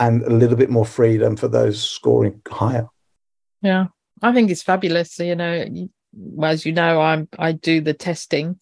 [0.00, 2.88] and a little bit more freedom for those scoring higher.
[3.60, 3.86] Yeah.
[4.20, 5.18] I think it's fabulous.
[5.18, 5.88] You know
[6.42, 8.58] as you know i'm i do the testing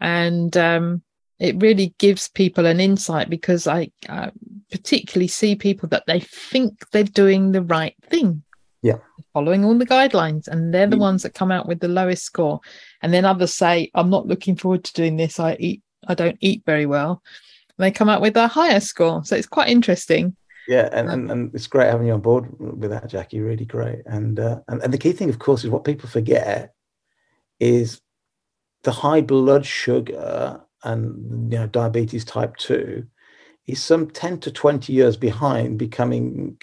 [0.00, 1.02] and um
[1.38, 4.32] it really gives people an insight because I, I
[4.70, 8.42] particularly see people that they think they're doing the right thing.
[8.82, 8.98] Yeah.
[9.32, 11.00] Following all the guidelines, and they're the mm.
[11.00, 12.60] ones that come out with the lowest score.
[13.02, 15.38] And then others say, I'm not looking forward to doing this.
[15.38, 17.22] I eat, I don't eat very well.
[17.76, 19.24] And they come out with a higher score.
[19.24, 20.36] So it's quite interesting.
[20.66, 23.40] Yeah, and, and, and it's great having you on board with that, Jackie.
[23.40, 24.00] Really great.
[24.06, 26.74] And, uh, and and the key thing, of course, is what people forget
[27.58, 28.00] is
[28.82, 33.04] the high blood sugar and you know diabetes type 2
[33.66, 36.56] is some 10 to 20 years behind becoming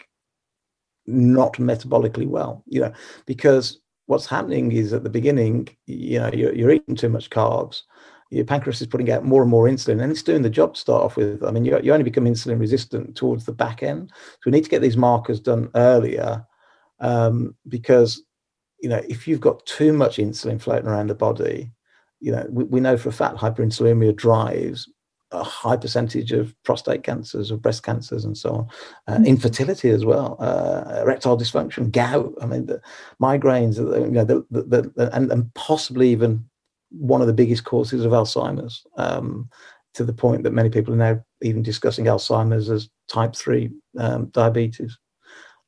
[1.05, 2.91] not metabolically well you know
[3.25, 7.83] because what's happening is at the beginning you know you're, you're eating too much carbs
[8.31, 10.79] your pancreas is putting out more and more insulin and it's doing the job to
[10.79, 11.43] start off with.
[11.43, 14.11] I mean you, you only become insulin resistant towards the back end.
[14.15, 16.45] So we need to get these markers done earlier
[16.99, 18.23] um, because
[18.81, 21.71] you know if you've got too much insulin floating around the body
[22.19, 24.89] you know, we, we know for a fact hyperinsulinemia drives
[25.31, 28.67] a high percentage of prostate cancers, of breast cancers, and so on.
[29.07, 29.27] Uh, mm.
[29.27, 32.33] infertility as well, uh, erectile dysfunction, gout.
[32.41, 32.81] I mean, the
[33.21, 33.77] migraines.
[33.77, 36.45] You know, the, the, the, and, and possibly even
[36.89, 38.85] one of the biggest causes of Alzheimer's.
[38.97, 39.49] Um,
[39.95, 44.25] to the point that many people are now even discussing Alzheimer's as type three um,
[44.27, 44.97] diabetes.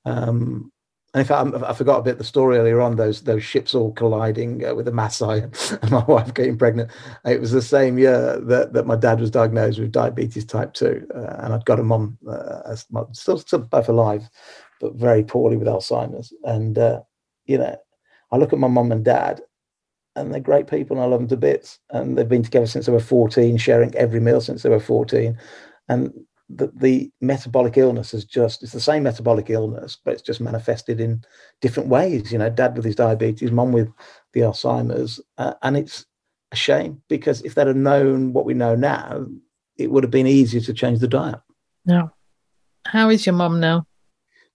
[0.06, 0.72] Um,
[1.16, 2.96] in fact, I, I forgot a bit the story earlier on.
[2.96, 6.92] Those those ships all colliding uh, with the Maasai and my wife getting pregnant.
[7.26, 11.08] It was the same year that, that my dad was diagnosed with diabetes type two,
[11.16, 12.76] uh, and I'd got a mum, uh,
[13.14, 14.30] still still both alive,
[14.82, 16.34] but very poorly with Alzheimer's.
[16.44, 17.02] And uh,
[17.46, 17.78] you know,
[18.32, 19.42] I look at my mum and dad,
[20.16, 21.80] and they're great people, and I love them to bits.
[21.90, 25.38] And they've been together since they were fourteen, sharing every meal since they were fourteen.
[25.88, 26.14] And
[26.50, 31.02] the, the metabolic illness is just it's the same metabolic illness but it's just manifested
[31.02, 31.22] in
[31.62, 33.90] different ways you know dad with his diabetes mom with
[34.32, 36.06] the alzheimer's uh, and it's
[36.54, 39.26] a shame because if they'd have known what we know now
[39.78, 41.40] it would have been easier to change the diet.
[41.86, 42.12] No.
[42.86, 43.86] How is your mom now?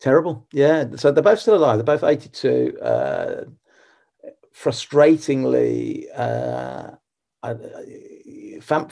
[0.01, 0.47] Terrible.
[0.53, 0.87] Yeah.
[0.97, 1.79] So they're both still alive.
[1.79, 3.45] They're both 82 uh,
[4.55, 6.91] frustratingly uh,
[7.43, 7.55] I,
[8.63, 8.89] fam,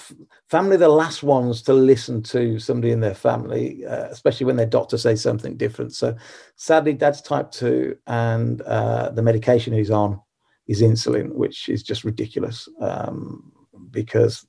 [0.48, 4.66] family the last ones to listen to somebody in their family, uh, especially when their
[4.66, 5.94] doctor says something different.
[5.94, 6.16] So
[6.56, 10.20] sadly, dad's type 2 and uh, the medication he's on
[10.66, 13.52] is insulin, which is just ridiculous um,
[13.90, 14.46] because,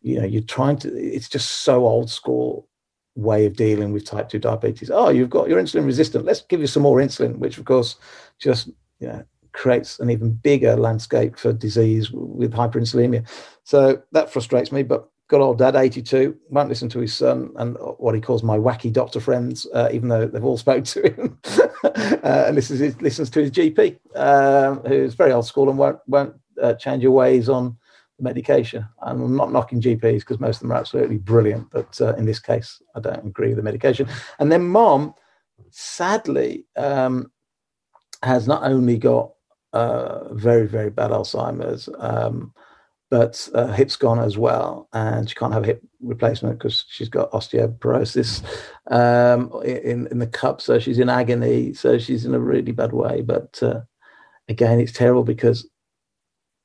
[0.00, 2.68] you know, you're trying to, it's just so old school
[3.14, 4.90] way of dealing with type 2 diabetes.
[4.90, 6.24] Oh, you've got, you're insulin resistant.
[6.24, 7.96] Let's give you some more insulin, which of course
[8.38, 13.26] just, you know, creates an even bigger landscape for disease with hyperinsulinemia.
[13.64, 14.82] So that frustrates me.
[14.82, 18.58] But good old dad, 82, won't listen to his son and what he calls my
[18.58, 21.38] wacky doctor friends, uh, even though they've all spoke to him.
[21.84, 26.34] uh, and listens, listens to his GP, um, who's very old school and won't, won't
[26.62, 27.76] uh, change your ways on
[28.20, 28.86] medication.
[29.02, 31.70] And I'm not knocking GPs because most of them are absolutely brilliant.
[31.70, 34.08] But uh, in this case, I don't agree with the medication.
[34.38, 35.14] And then mom,
[35.70, 37.30] sadly, um,
[38.22, 39.32] has not only got
[39.72, 41.88] uh, very, very bad Alzheimer's.
[41.98, 42.52] Um,
[43.10, 47.10] but uh, hip's gone as well, and she can't have a hip replacement because she's
[47.10, 48.42] got osteoporosis
[48.90, 51.74] um, in in the cup, so she's in agony.
[51.74, 53.20] So she's in a really bad way.
[53.20, 53.82] But uh,
[54.48, 55.68] again, it's terrible because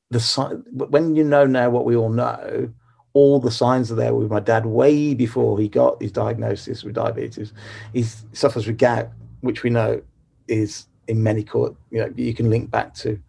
[0.09, 2.71] the when you know now what we all know,
[3.11, 6.95] all the signs are there with my dad way before he got his diagnosis with
[6.95, 7.51] diabetes.
[7.91, 9.09] He suffers with gout,
[9.41, 10.01] which we know
[10.47, 13.19] is in many court, you know, you can link back to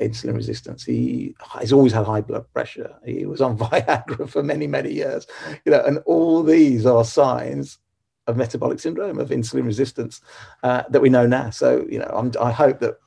[0.00, 0.84] insulin resistance.
[0.84, 2.94] He has always had high blood pressure.
[3.04, 5.26] He was on Viagra for many, many years.
[5.64, 7.78] You know, and all these are signs
[8.26, 10.20] of metabolic syndrome, of insulin resistance
[10.62, 11.50] uh, that we know now.
[11.50, 12.98] So, you know, I'm, I hope that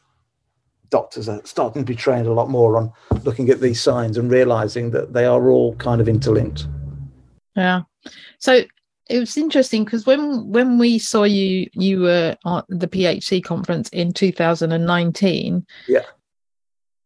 [0.89, 2.91] doctors are starting to be trained a lot more on
[3.23, 6.67] looking at these signs and realizing that they are all kind of interlinked.
[7.55, 7.81] Yeah.
[8.39, 8.63] So
[9.09, 13.89] it was interesting because when when we saw you you were at the PHC conference
[13.89, 16.01] in 2019 yeah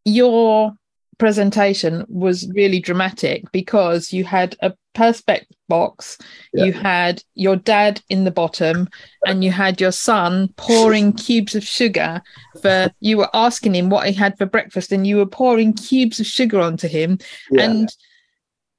[0.04, 0.76] your
[1.18, 6.18] presentation was really dramatic because you had a perspex box
[6.52, 6.64] yeah.
[6.64, 8.88] you had your dad in the bottom
[9.26, 12.20] and you had your son pouring cubes of sugar
[12.60, 16.20] for you were asking him what he had for breakfast and you were pouring cubes
[16.20, 17.18] of sugar onto him
[17.50, 17.62] yeah.
[17.62, 17.96] and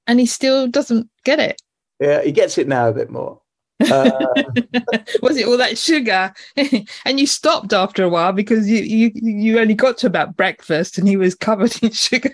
[0.08, 1.62] and he still doesn't get it
[2.00, 3.42] yeah, he gets it now a bit more.
[3.92, 4.10] Uh,
[5.22, 6.34] was it all that sugar?
[7.06, 10.98] and you stopped after a while because you, you you only got to about breakfast
[10.98, 12.34] and he was covered in sugar.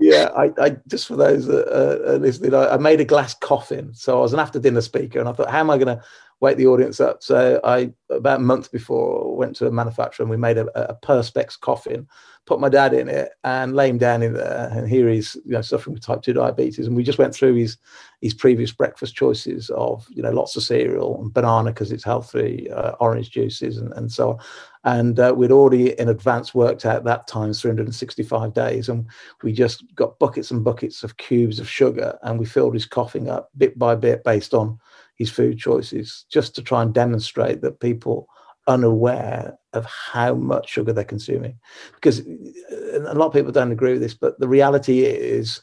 [0.00, 3.92] yeah, I, I, just for those that are listening, I, I, made a glass coffin.
[3.92, 6.02] So I was an after dinner speaker, and I thought, how am I going to
[6.40, 7.22] wake the audience up?
[7.22, 10.94] So I about a month before went to a manufacturer and we made a, a
[10.94, 12.08] perspex coffin
[12.46, 14.68] put my dad in it and lay him down in there.
[14.72, 16.86] And here he's, you know, suffering with type two diabetes.
[16.86, 17.76] And we just went through his
[18.20, 22.70] his previous breakfast choices of, you know, lots of cereal and banana because it's healthy,
[22.70, 24.38] uh, orange juices, and, and so on.
[24.84, 28.88] And uh, we'd already in advance worked out that times 365 days.
[28.88, 29.06] And
[29.42, 33.28] we just got buckets and buckets of cubes of sugar and we filled his coughing
[33.28, 34.78] up bit by bit based on
[35.16, 38.26] his food choices, just to try and demonstrate that people
[38.70, 41.58] unaware of how much sugar they're consuming.
[41.94, 45.62] Because a lot of people don't agree with this, but the reality is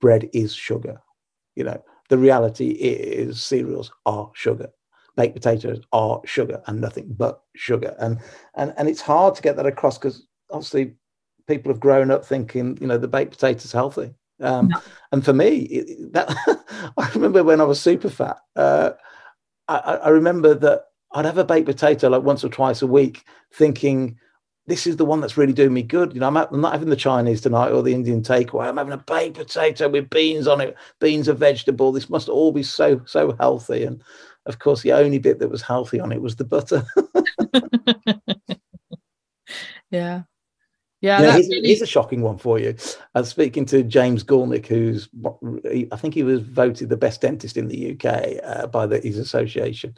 [0.00, 1.00] bread is sugar.
[1.56, 4.68] You know, the reality is cereals are sugar.
[5.16, 7.96] Baked potatoes are sugar and nothing but sugar.
[7.98, 8.20] And
[8.54, 10.96] and and it's hard to get that across because obviously
[11.46, 14.14] people have grown up thinking, you know, the baked potatoes healthy.
[14.40, 14.80] Um, no.
[15.12, 16.28] And for me, it, that
[16.98, 18.38] I remember when I was super fat.
[18.54, 18.90] Uh,
[19.68, 23.24] I, I remember that I'd have a baked potato like once or twice a week,
[23.52, 24.18] thinking
[24.66, 26.14] this is the one that's really doing me good.
[26.14, 28.66] You know, I'm, I'm, not having the Chinese tonight or the Indian takeaway.
[28.66, 30.74] I'm having a baked potato with beans on it.
[31.00, 31.92] Beans are vegetable.
[31.92, 33.84] This must all be so so healthy.
[33.84, 34.02] And
[34.46, 36.84] of course, the only bit that was healthy on it was the butter.
[39.90, 40.22] yeah,
[41.04, 41.68] yeah, yeah here's, really...
[41.68, 42.74] here's, a shocking one for you.
[43.14, 45.08] I was speaking to James Goolnik, who's
[45.92, 49.18] I think he was voted the best dentist in the UK uh, by the, his
[49.18, 49.94] association,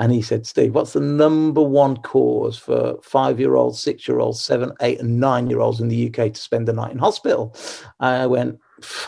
[0.00, 5.20] and he said, "Steve, what's the number one cause for five-year-olds, six-year-olds, seven, eight, and
[5.20, 7.54] nine-year-olds in the UK to spend the night in hospital?"
[8.00, 8.58] I went,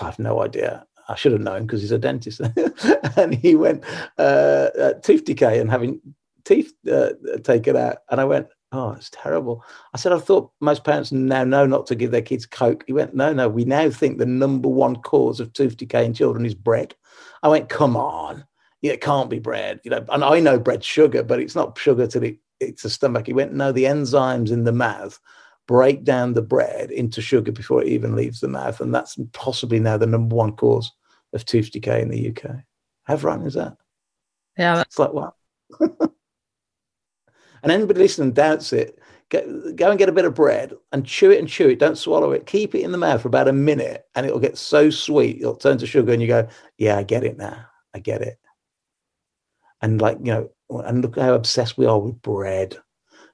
[0.00, 2.40] "I've no idea." I should have known because he's a dentist.
[3.16, 3.82] and he went
[4.16, 6.00] uh, uh, tooth decay and having
[6.44, 7.10] teeth uh,
[7.42, 7.98] taken out.
[8.10, 9.64] And I went, Oh, it's terrible.
[9.94, 12.84] I said, I thought most parents now know not to give their kids Coke.
[12.86, 16.14] He went, No, no, we now think the number one cause of tooth decay in
[16.14, 16.94] children is bread.
[17.42, 18.44] I went, Come on.
[18.82, 19.80] It can't be bread.
[19.84, 22.90] You know, and I know bread's sugar, but it's not sugar till it, it's a
[22.90, 23.26] stomach.
[23.26, 25.18] He went, No, the enzymes in the mouth
[25.66, 28.80] break down the bread into sugar before it even leaves the mouth.
[28.80, 30.92] And that's possibly now the number one cause
[31.32, 32.56] of tooth decay in the UK.
[33.04, 33.76] How right is that?
[34.56, 34.80] Yeah.
[34.82, 35.34] It's like what?
[37.62, 38.98] And anybody listening doubts it,
[39.28, 41.78] go, go and get a bit of bread and chew it and chew it.
[41.78, 42.46] Don't swallow it.
[42.46, 45.56] Keep it in the mouth for about a minute, and it'll get so sweet it'll
[45.56, 46.48] turn to sugar, and you go,
[46.78, 47.66] "Yeah, I get it now.
[47.94, 48.38] I get it."
[49.82, 52.76] And like you know, and look how obsessed we are with bread.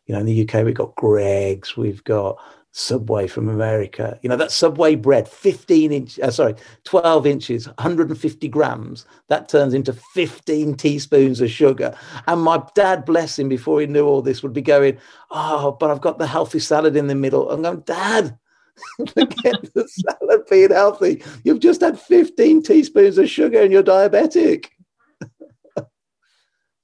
[0.06, 2.38] You know, in the UK we've got Greggs, we've got
[2.78, 4.18] Subway from America.
[4.22, 6.54] You know, that Subway bread, 15 inch, uh, sorry,
[6.84, 11.96] 12 inches, 150 grams, that turns into 15 teaspoons of sugar.
[12.26, 14.98] And my dad, bless him, before he knew all this, would be going,
[15.30, 17.50] Oh, but I've got the healthy salad in the middle.
[17.50, 18.38] I'm going, Dad,
[18.98, 21.22] forget the salad being healthy.
[21.44, 24.66] You've just had 15 teaspoons of sugar and you're diabetic.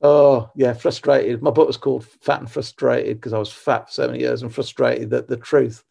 [0.03, 1.43] Oh yeah, frustrated.
[1.43, 4.43] My book was called Fat and Frustrated because I was fat for so many years
[4.43, 5.85] and frustrated that the truth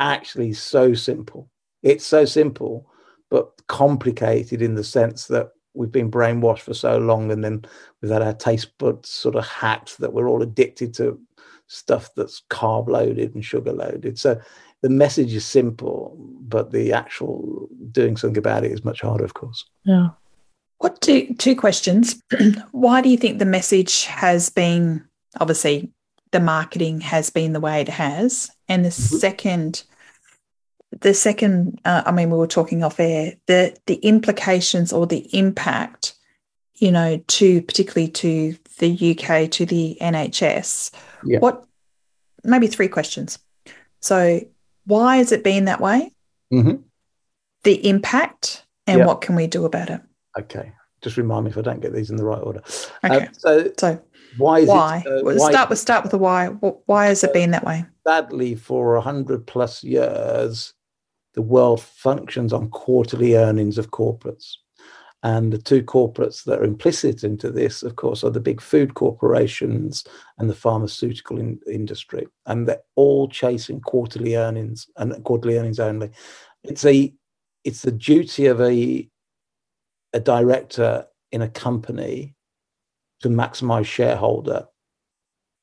[0.00, 1.50] actually is so simple.
[1.82, 2.88] It's so simple,
[3.30, 7.64] but complicated in the sense that we've been brainwashed for so long and then
[8.00, 11.20] we've had our taste buds sort of hacked that we're all addicted to
[11.66, 14.18] stuff that's carb loaded and sugar loaded.
[14.18, 14.40] So
[14.82, 19.34] the message is simple, but the actual doing something about it is much harder, of
[19.34, 19.64] course.
[19.84, 20.08] Yeah.
[20.82, 22.20] What two two questions?
[22.72, 25.04] Why do you think the message has been
[25.38, 25.92] obviously
[26.32, 29.16] the marketing has been the way it has, and the mm-hmm.
[29.16, 29.84] second,
[31.00, 35.28] the second, uh, I mean, we were talking off air the the implications or the
[35.32, 36.14] impact,
[36.74, 40.90] you know, to particularly to the UK to the NHS.
[41.24, 41.38] Yeah.
[41.38, 41.64] What
[42.42, 43.38] maybe three questions.
[44.00, 44.40] So,
[44.86, 46.10] why has it been that way?
[46.52, 46.82] Mm-hmm.
[47.62, 49.06] The impact, and yeah.
[49.06, 50.00] what can we do about it?
[50.38, 50.72] Okay,
[51.02, 52.62] just remind me if I don't get these in the right order.
[53.02, 53.26] Uh, okay.
[53.26, 54.02] Uh, so, so
[54.38, 54.60] why?
[54.60, 55.02] Is why?
[55.04, 55.50] It, uh, well, why?
[55.50, 56.46] Start with start with the why.
[56.46, 57.84] Why has it been that way?
[58.06, 60.74] Sadly, for a hundred plus years,
[61.34, 64.54] the world functions on quarterly earnings of corporates.
[65.24, 68.94] And the two corporates that are implicit into this, of course, are the big food
[68.94, 70.04] corporations
[70.38, 72.26] and the pharmaceutical in, industry.
[72.46, 76.10] And they're all chasing quarterly earnings and quarterly earnings only.
[76.64, 77.14] It's a
[77.62, 79.08] it's the duty of a
[80.12, 82.34] a director in a company
[83.20, 84.66] to maximize shareholder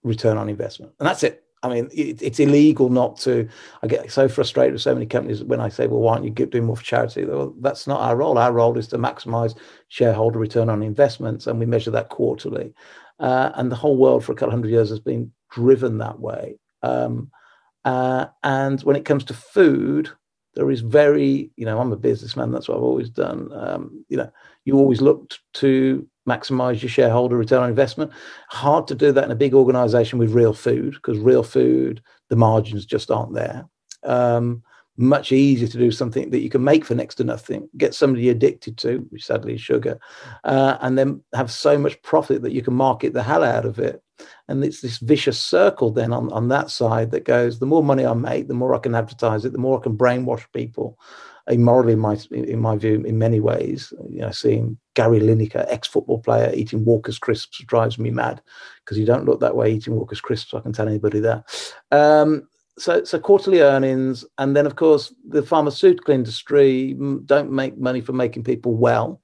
[0.03, 0.93] return on investment.
[0.99, 1.43] And that's it.
[1.61, 3.47] I mean, it, it's illegal not to.
[3.83, 6.45] I get so frustrated with so many companies when I say, well, why don't you
[6.45, 7.25] doing more for charity?
[7.25, 8.37] Well, that's not our role.
[8.37, 9.57] Our role is to maximize
[9.89, 12.73] shareholder return on investments, and we measure that quarterly.
[13.19, 16.57] Uh, and the whole world for a couple hundred years has been driven that way.
[16.81, 17.29] Um,
[17.83, 20.09] uh, and when it comes to food,
[20.59, 22.51] there is very, you know, I'm a businessman.
[22.51, 23.49] That's what I've always done.
[23.53, 24.29] Um, you know,
[24.65, 28.11] you always look to maximize your shareholder return on investment.
[28.49, 32.35] Hard to do that in a big organization with real food because real food, the
[32.35, 33.69] margins just aren't there.
[34.03, 34.61] Um,
[34.97, 38.27] much easier to do something that you can make for next to nothing, get somebody
[38.27, 39.97] addicted to, which sadly is sugar,
[40.43, 43.79] uh, and then have so much profit that you can market the hell out of
[43.79, 44.03] it.
[44.49, 48.05] And it's this vicious circle then on, on that side that goes the more money
[48.05, 50.97] I make, the more I can advertise it, the more I can brainwash people.
[51.47, 56.19] Immorally in my in my view in many ways you know seeing gary lineker ex-football
[56.19, 58.39] player eating walker's crisps drives me mad
[58.85, 61.43] because you don't look that way eating walker's crisps i can tell anybody that.
[61.89, 62.47] Um,
[62.77, 66.95] so so quarterly earnings and then of course the pharmaceutical industry
[67.25, 69.21] don't make money for making people well.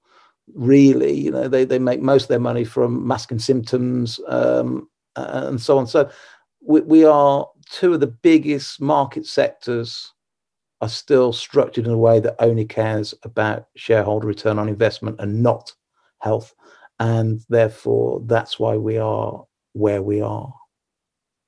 [0.54, 5.62] Really you know they, they make most of their money from masking symptoms um, and
[5.62, 6.10] so on so
[6.62, 10.14] we, we are two of the biggest market sectors
[10.82, 15.42] are still structured in a way that only cares about shareholder return on investment and
[15.42, 15.74] not
[16.20, 16.54] health
[17.00, 19.44] and therefore that's why we are
[19.74, 20.54] where we are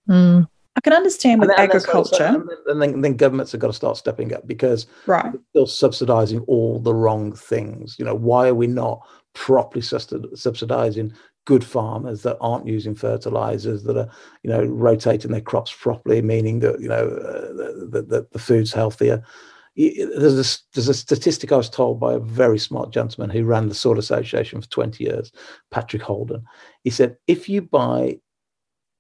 [0.10, 0.48] mm.
[0.78, 2.24] I can understand with and then, agriculture.
[2.24, 5.24] And, and then, then, governments have got to start stepping up because right.
[5.24, 7.96] they're still subsidizing all the wrong things.
[7.98, 9.02] You know, why are we not
[9.34, 11.14] properly subsidizing
[11.48, 14.10] good farmers that aren't using fertilizers, that are,
[14.44, 17.54] you know, rotating their crops properly, meaning that, you know, uh,
[17.90, 19.24] that the, the food's healthier?
[19.78, 23.70] There's a, there's a statistic I was told by a very smart gentleman who ran
[23.70, 25.32] the Soil Association for 20 years,
[25.72, 26.44] Patrick Holden.
[26.84, 28.20] He said, if you buy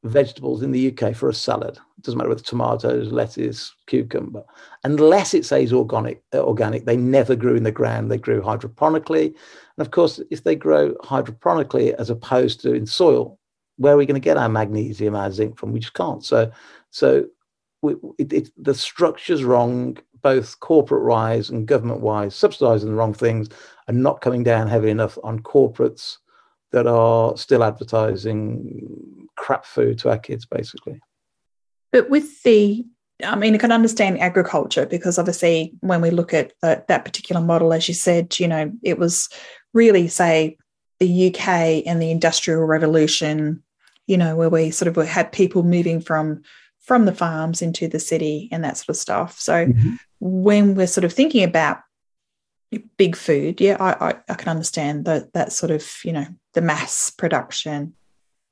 [0.07, 1.77] vegetables in the UK for a salad.
[1.97, 4.43] It doesn't matter whether tomatoes, lettuce, cucumber,
[4.83, 6.23] unless it says organic.
[6.33, 8.11] Uh, organic, they never grew in the ground.
[8.11, 13.39] They grew hydroponically, and of course, if they grow hydroponically as opposed to in soil,
[13.77, 15.71] where are we going to get our magnesium, our zinc from?
[15.71, 16.23] We just can't.
[16.23, 16.51] So,
[16.89, 17.27] so
[17.81, 23.49] we, it, it, the structure's wrong, both corporate-wise and government-wise, subsidising the wrong things,
[23.87, 26.17] and not coming down heavy enough on corporates
[26.71, 30.99] that are still advertising crap food to our kids, basically.
[31.91, 32.85] But with the,
[33.23, 37.41] I mean, I can understand agriculture because obviously when we look at the, that particular
[37.41, 39.29] model, as you said, you know, it was
[39.73, 40.57] really, say,
[40.99, 43.63] the UK and the Industrial Revolution,
[44.07, 46.41] you know, where we sort of had people moving from
[46.81, 49.39] from the farms into the city and that sort of stuff.
[49.39, 49.95] So mm-hmm.
[50.21, 51.79] when we're sort of thinking about
[52.97, 56.61] big food, yeah, I, I, I can understand that that sort of you know the
[56.61, 57.93] mass production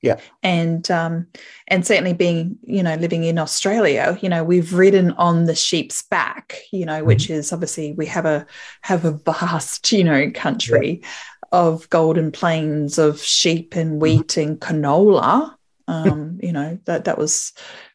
[0.05, 1.27] yeah and um
[1.67, 6.03] and certainly being you know living in australia you know we've ridden on the sheep's
[6.03, 7.07] back you know mm-hmm.
[7.07, 8.45] which is obviously we have a
[8.81, 11.09] have a vast you know country yeah.
[11.51, 13.99] of golden plains of sheep and mm-hmm.
[13.99, 14.51] wheat mm-hmm.
[14.51, 15.53] and canola
[15.87, 17.53] um you know that that was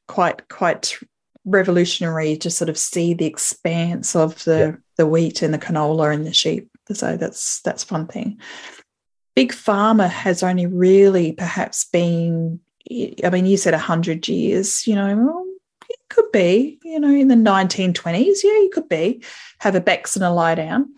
[0.09, 0.99] quite quite
[1.45, 4.73] revolutionary to sort of see the expanse of the yeah.
[4.97, 8.39] the wheat and the canola and the sheep so that's that's one thing
[9.35, 12.61] big pharma has only really perhaps been
[13.25, 15.47] i mean you said 100 years you know well,
[15.89, 19.23] it could be you know in the 1920s yeah you could be
[19.59, 20.89] have a bex and a lie down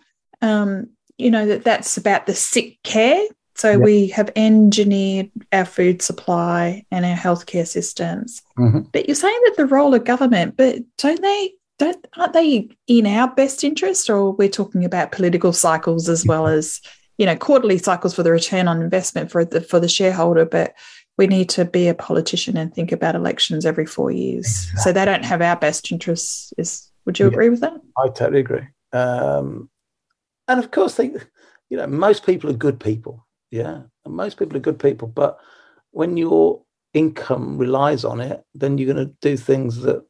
[0.43, 3.25] um, you know that that's about the sick care.
[3.55, 3.81] So yep.
[3.81, 8.41] we have engineered our food supply and our healthcare systems.
[8.57, 8.81] Mm-hmm.
[8.91, 13.07] but you're saying that the role of government but don't they don't aren't they in
[13.07, 14.09] our best interest?
[14.09, 16.81] Or we're talking about political cycles as well as
[17.17, 20.73] you know quarterly cycles for the return on investment for the for the shareholder but
[21.17, 24.45] we need to be a politician and think about elections every four years.
[24.45, 24.81] Exactly.
[24.81, 27.73] so they don't have our best interests is would you yeah, agree with that?
[27.97, 28.65] I totally agree.
[28.93, 29.69] Um,
[30.47, 31.11] and of course they
[31.69, 33.83] you know most people are good people yeah?
[34.03, 35.39] And most people are good people but
[35.91, 40.03] when your income relies on it then you're going to do things that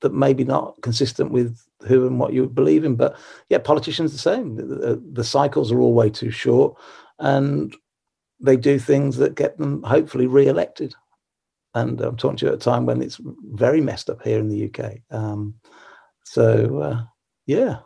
[0.00, 2.96] that maybe not consistent with who and what you believe in.
[2.96, 3.16] But
[3.48, 4.56] yeah, politicians the same.
[4.56, 6.76] The, the, cycles are all way too short,
[7.18, 7.74] and
[8.40, 10.94] they do things that get them hopefully re-elected.
[11.74, 13.20] And I'm talking to you at a time when it's
[13.52, 14.98] very messed up here in the UK.
[15.10, 15.54] Um,
[16.24, 17.02] so uh,
[17.46, 17.78] yeah,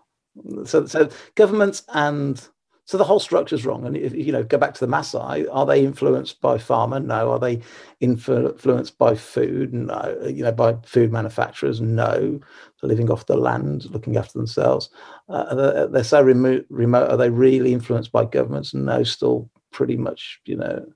[0.64, 2.48] so so governments and
[2.86, 3.84] so the whole structure is wrong.
[3.84, 7.04] And if you know, go back to the Maasai, are they influenced by pharma?
[7.04, 7.32] No.
[7.32, 7.60] Are they
[7.98, 9.74] influenced by food?
[9.74, 10.16] No.
[10.24, 11.80] You know, by food manufacturers?
[11.80, 12.40] No.
[12.86, 14.90] Living off the land, looking after themselves.
[15.28, 16.66] Uh, they're, they're, so remote.
[16.70, 17.10] Remote.
[17.10, 18.74] Are they really influenced by governments?
[18.74, 19.02] No.
[19.02, 20.86] Still pretty much, you know,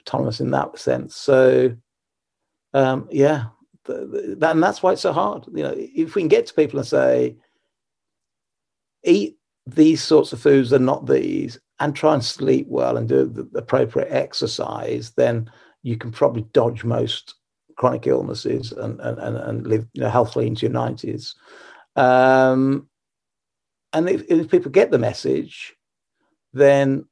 [0.00, 1.16] autonomous in that sense.
[1.16, 1.74] So,
[2.74, 3.46] um, yeah,
[3.84, 5.46] the, the, that, and that's why it's so hard.
[5.52, 7.36] You know, if we can get to people and say,
[9.04, 13.26] eat these sorts of foods and not these, and try and sleep well and do
[13.26, 15.50] the appropriate exercise, then
[15.82, 17.34] you can probably dodge most
[17.78, 21.34] chronic illnesses and and, and live you know, healthily into your 90s.
[21.96, 22.88] Um,
[23.94, 25.74] and if, if, people get the message,
[26.52, 27.06] then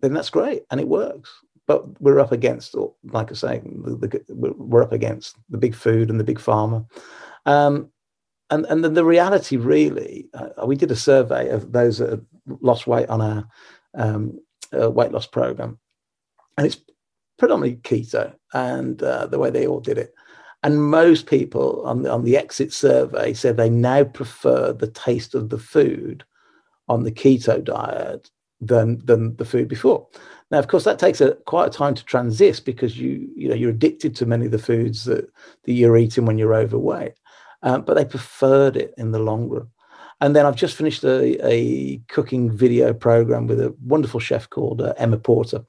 [0.00, 1.30] then that's great and it works.
[1.66, 6.10] But we're up against, like I say, the, the, we're up against the big food
[6.10, 6.86] and the big pharma.
[7.46, 7.90] Um,
[8.50, 12.20] and and the reality really, uh, we did a survey of those that
[12.60, 13.48] lost weight on our
[13.94, 14.40] um,
[14.78, 15.78] uh, weight loss program,
[16.58, 16.80] and it's
[17.42, 20.14] predominantly keto, and uh, the way they all did it.
[20.62, 25.34] And most people on the, on the exit survey said they now prefer the taste
[25.34, 26.24] of the food
[26.88, 28.30] on the keto diet
[28.60, 30.06] than than the food before.
[30.52, 33.56] Now, of course, that takes a quite a time to transist because you you know
[33.56, 35.28] you're addicted to many of the foods that,
[35.64, 37.14] that you're eating when you're overweight
[37.62, 39.68] um, but they preferred it in the long run.
[40.20, 44.80] And then I've just finished a, a cooking video program with a wonderful chef called
[44.80, 45.64] uh, Emma Porter,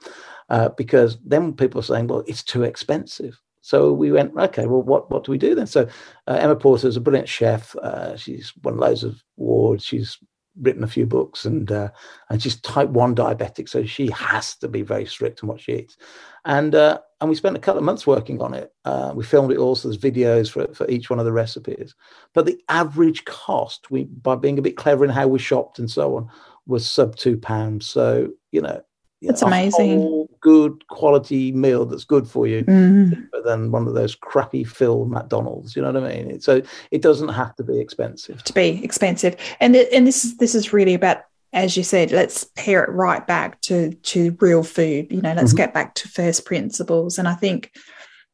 [0.54, 3.42] uh, because then people are saying, well, it's too expensive.
[3.62, 5.66] So we went, okay, well, what, what do we do then?
[5.66, 5.88] So
[6.28, 7.76] uh, Emma Porter is a brilliant chef.
[7.78, 9.84] Uh, she's won loads of awards.
[9.84, 10.20] She's
[10.62, 11.90] written a few books and uh,
[12.30, 15.72] and she's type 1 diabetic so she has to be very strict on what she
[15.72, 15.98] eats
[16.46, 19.52] and uh, and we spent a couple of months working on it uh, we filmed
[19.52, 21.96] it also as videos for, for each one of the recipes
[22.36, 25.90] but the average cost we by being a bit clever in how we shopped and
[25.90, 26.30] so on
[26.68, 28.80] was sub two pounds so you know
[29.24, 30.28] it's amazing.
[30.42, 33.30] good quality meal that's good for you, mm.
[33.44, 35.76] than one of those crappy Phil McDonald's.
[35.76, 36.42] You know what I mean?
[36.42, 36.62] So
[36.92, 38.44] it doesn't have to be expensive.
[38.44, 42.12] To be expensive, and th- and this is this is really about as you said,
[42.12, 45.12] let's pair it right back to to real food.
[45.12, 45.58] You know, let's mm-hmm.
[45.58, 47.72] get back to first principles, and I think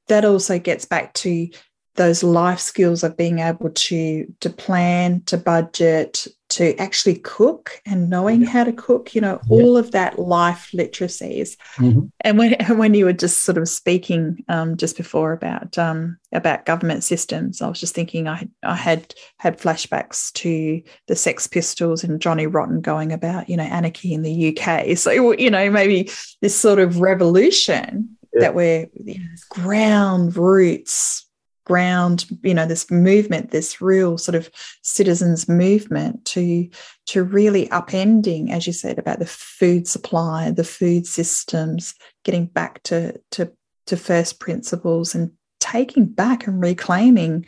[0.08, 1.48] that also gets back to
[1.96, 8.10] those life skills of being able to to plan, to budget, to actually cook and
[8.10, 8.50] knowing yeah.
[8.50, 9.56] how to cook you know yeah.
[9.56, 12.02] all of that life literacies mm-hmm.
[12.22, 16.66] and when when you were just sort of speaking um, just before about um, about
[16.66, 22.04] government systems i was just thinking i i had had flashbacks to the sex pistols
[22.04, 26.10] and johnny rotten going about you know anarchy in the uk so you know maybe
[26.42, 28.42] this sort of revolution yeah.
[28.42, 31.26] that we're you know, ground roots
[31.70, 34.50] ground you know this movement this real sort of
[34.82, 36.68] citizens movement to
[37.06, 41.94] to really upending as you said about the food supply the food systems
[42.24, 43.52] getting back to to
[43.86, 47.46] to first principles and taking back and reclaiming,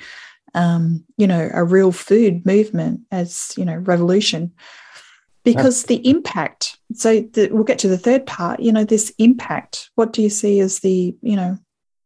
[0.53, 4.51] um, you know, a real food movement as you know revolution,
[5.43, 6.78] because the impact.
[6.93, 8.59] So the, we'll get to the third part.
[8.59, 9.89] You know, this impact.
[9.95, 11.57] What do you see as the you know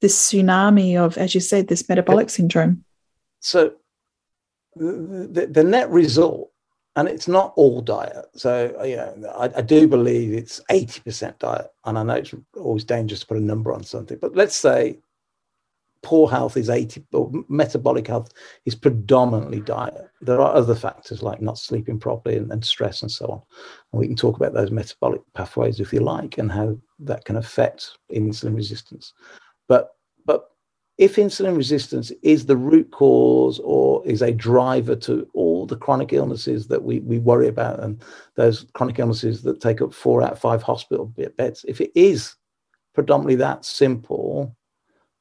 [0.01, 2.83] this tsunami of, as you said, this metabolic syndrome?
[3.39, 3.73] So
[4.75, 6.51] the, the, the net result
[6.95, 8.25] and it's not all diet.
[8.35, 12.33] So you know, I, I, do believe it's eighty percent diet, and I know it's
[12.55, 14.99] always dangerous to put a number on something, but let's say
[16.03, 18.31] poor health is eighty, or metabolic health
[18.65, 20.09] is predominantly diet.
[20.21, 23.41] There are other factors like not sleeping properly and, and stress and so on,
[23.91, 27.35] and we can talk about those metabolic pathways if you like, and how that can
[27.35, 29.13] affect insulin resistance.
[29.67, 29.95] But
[30.25, 30.51] but
[30.97, 36.13] if insulin resistance is the root cause or is a driver to all the chronic
[36.13, 38.01] illnesses that we, we worry about and
[38.35, 41.05] those chronic illnesses that take up four out of five hospital
[41.37, 42.35] beds, if it is
[42.93, 44.55] predominantly that simple,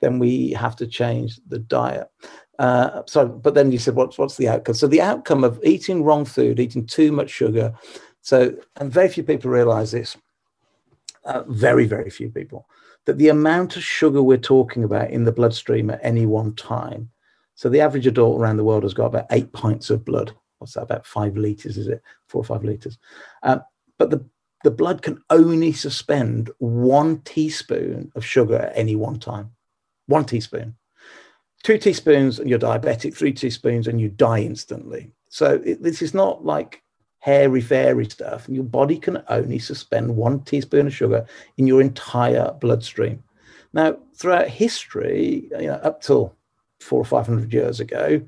[0.01, 2.09] then we have to change the diet.
[2.61, 4.76] Uh, so, but then you said, what's what's the outcome?
[4.76, 7.74] So the outcome of eating wrong food, eating too much sugar.
[8.20, 10.16] So, and very few people realize this.
[11.24, 12.68] Uh, very, very few people
[13.07, 17.11] that the amount of sugar we're talking about in the bloodstream at any one time.
[17.55, 20.32] So the average adult around the world has got about eight pints of blood.
[20.59, 20.82] What's that?
[20.82, 22.02] About five liters, is it?
[22.28, 22.98] Four or five liters.
[23.42, 23.62] Um,
[23.98, 24.24] but the
[24.64, 29.50] the blood can only suspend one teaspoon of sugar at any one time.
[30.07, 30.74] One teaspoon.
[31.62, 33.14] Two teaspoons and you're diabetic.
[33.14, 35.12] Three teaspoons and you die instantly.
[35.28, 36.82] So it, this is not like
[37.24, 38.46] hairy fairy stuff.
[38.50, 41.24] Your body can only suspend one teaspoon of sugar
[41.56, 43.22] in your entire bloodstream.
[43.72, 46.36] Now, throughout history, you know, up till
[46.80, 48.20] four or five hundred years ago,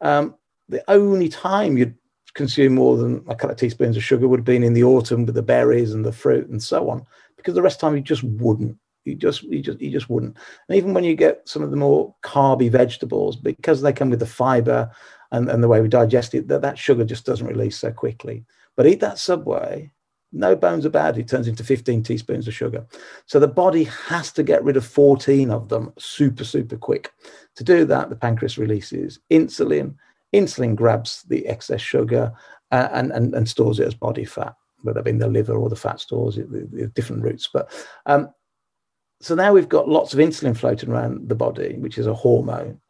[0.00, 0.34] um,
[0.66, 1.94] the only time you'd
[2.32, 5.26] consume more than a couple of teaspoons of sugar would have been in the autumn
[5.26, 7.04] with the berries and the fruit and so on,
[7.36, 8.78] because the rest of the time you just wouldn't.
[9.04, 10.36] You just, you just, you just wouldn't.
[10.68, 14.20] And even when you get some of the more carby vegetables, because they come with
[14.20, 14.90] the fiber
[15.32, 18.44] and, and the way we digest it, that, that sugar just doesn't release so quickly.
[18.76, 19.90] But eat that Subway,
[20.32, 22.86] no bones about it, it turns into 15 teaspoons of sugar.
[23.26, 27.12] So the body has to get rid of 14 of them super, super quick.
[27.56, 29.94] To do that, the pancreas releases insulin.
[30.34, 32.32] Insulin grabs the excess sugar
[32.70, 35.68] uh, and, and, and stores it as body fat, whether it in the liver or
[35.68, 37.48] the fat stores, it, different routes.
[37.52, 37.72] But
[38.06, 38.28] um,
[39.20, 42.80] so now we've got lots of insulin floating around the body, which is a hormone.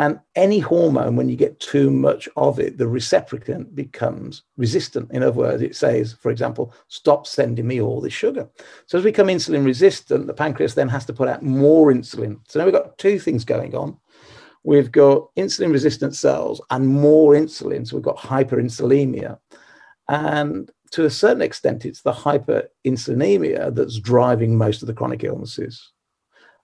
[0.00, 5.10] And any hormone, when you get too much of it, the reciprocant becomes resistant.
[5.12, 8.48] In other words, it says, for example, stop sending me all this sugar.
[8.86, 12.40] So as we become insulin resistant, the pancreas then has to put out more insulin.
[12.48, 13.98] So now we've got two things going on.
[14.64, 17.86] We've got insulin resistant cells and more insulin.
[17.86, 19.38] So we've got hyperinsulinemia.
[20.08, 25.92] And to a certain extent, it's the hyperinsulinemia that's driving most of the chronic illnesses.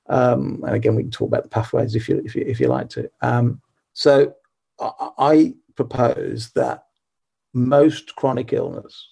[0.08, 2.68] Um, and again, we can talk about the pathways if you if you, if you
[2.68, 3.10] like to.
[3.22, 3.60] Um,
[3.92, 4.34] so
[4.80, 6.84] I, I propose that
[7.52, 9.08] most chronic illness,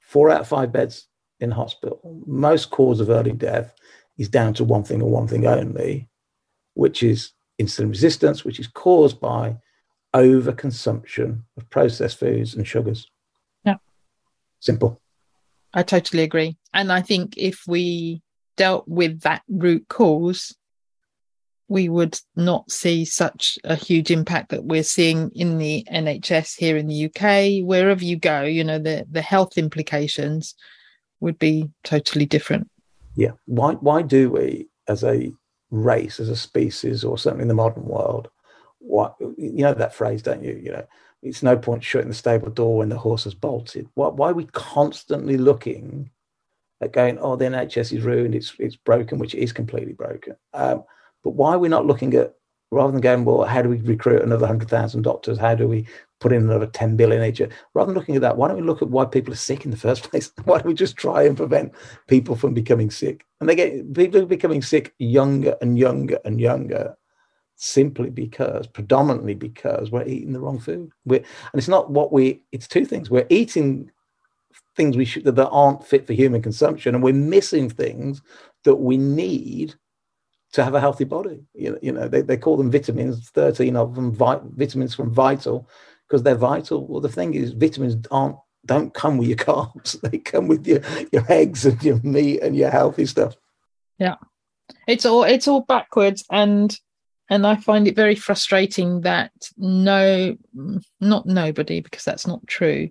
[0.00, 1.08] four out of five beds
[1.40, 3.74] in hospital, most cause of early death
[4.18, 6.08] is down to one thing or one thing only,
[6.74, 9.56] which is insulin resistance, which is caused by
[10.14, 13.10] overconsumption of processed foods and sugars.
[13.64, 13.76] Yeah.
[14.60, 15.00] Simple.
[15.74, 16.56] I totally agree.
[16.74, 18.22] And I think if we
[18.56, 20.54] dealt with that root cause,
[21.68, 26.76] we would not see such a huge impact that we're seeing in the NHS here
[26.76, 27.66] in the UK.
[27.66, 30.54] Wherever you go, you know, the, the health implications
[31.20, 32.68] would be totally different.
[33.16, 33.32] Yeah.
[33.46, 35.32] Why why do we as a
[35.70, 38.28] race, as a species, or certainly in the modern world,
[38.78, 40.60] what you know that phrase, don't you?
[40.62, 40.86] You know,
[41.22, 43.88] it's no point shutting the stable door when the horse has bolted.
[43.94, 46.10] Why, why are we constantly looking
[46.88, 50.36] going, oh, the NHS is ruined, it's it's broken, which is completely broken.
[50.54, 50.84] Um,
[51.22, 52.34] but why are we not looking at
[52.70, 55.38] rather than going, well, how do we recruit another hundred thousand doctors?
[55.38, 55.86] How do we
[56.20, 57.40] put in another ten billion each?
[57.74, 59.70] Rather than looking at that, why don't we look at why people are sick in
[59.70, 60.32] the first place?
[60.44, 61.72] why don't we just try and prevent
[62.08, 63.24] people from becoming sick?
[63.40, 66.96] And they get people are becoming sick younger and younger and younger
[67.56, 72.42] simply because predominantly because we're eating the wrong food we're, and it's not what we
[72.50, 73.88] it's two things we're eating
[74.76, 78.22] things we should that aren't fit for human consumption, and we're missing things
[78.64, 79.74] that we need
[80.52, 81.44] to have a healthy body.
[81.54, 85.12] You know, you know they, they call them vitamins, 13 of them, vi- vitamins from
[85.12, 85.68] Vital,
[86.08, 86.86] because they're vital.
[86.86, 90.00] Well, the thing is, vitamins aren't don't come with your carbs.
[90.10, 90.80] They come with your,
[91.12, 93.34] your eggs and your meat and your healthy stuff.
[93.98, 94.16] Yeah.
[94.86, 96.76] It's all it's all backwards and
[97.30, 100.36] and I find it very frustrating that no
[101.00, 102.90] not nobody because that's not true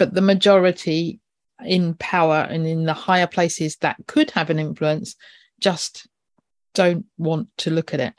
[0.00, 1.20] but the majority
[1.62, 5.14] in power and in the higher places that could have an influence
[5.60, 6.08] just
[6.72, 8.14] don't want to look at it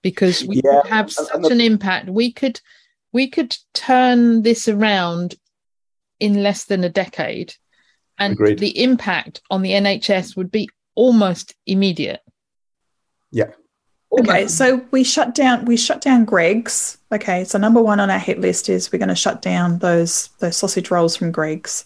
[0.00, 2.08] because we Yeah, could have such an impact.
[2.08, 2.20] We could we could have such and the- an impact.
[2.20, 2.60] We could
[3.12, 5.34] we could turn this around
[6.20, 7.52] in less than a decade,
[8.16, 8.60] and Agreed.
[8.60, 12.20] the impact on the NHS would be almost immediate.
[13.32, 13.50] Yeah.
[14.20, 16.98] Okay, so we shut down we shut down Greggs.
[17.12, 20.28] Okay, so number one on our hit list is we're going to shut down those
[20.38, 21.84] those sausage rolls from Greggs.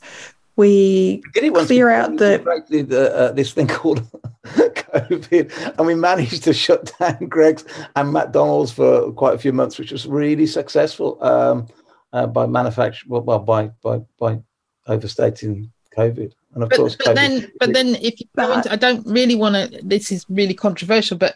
[0.56, 4.02] We did it Clear out We the- uh, this thing called
[4.46, 7.64] COVID, and we managed to shut down Greggs
[7.94, 11.66] and McDonald's for quite a few months, which was really successful um,
[12.12, 13.04] uh, by manufacture.
[13.08, 14.40] Well, well, by by by
[14.88, 18.56] overstating COVID, and of but, course, but COVID then but then if you go But-
[18.56, 21.34] into, I don't really want to this is really controversial but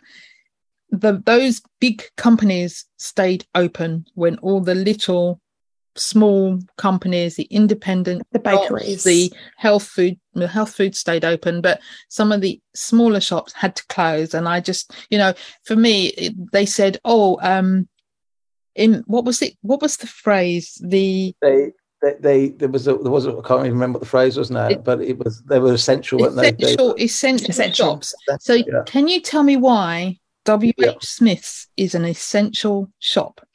[0.90, 5.40] the those big companies stayed open when all the little
[5.96, 9.04] small companies the independent the shops, bakeries.
[9.04, 13.74] the health food the health food stayed open but some of the smaller shops had
[13.74, 15.32] to close and i just you know
[15.64, 17.88] for me it, they said oh um
[18.76, 21.72] in what was it what was the phrase the they.
[22.02, 24.38] They, they there was a, there was a, I can't even remember what the phrase
[24.38, 26.50] was now, It- but it was they were essential, weren't they?
[26.52, 27.86] They- essential essential, Essential.
[27.92, 28.84] shops So yeah.
[28.86, 30.92] can you tell me why WH Yeah.
[31.00, 33.46] Smith's is an essential shop?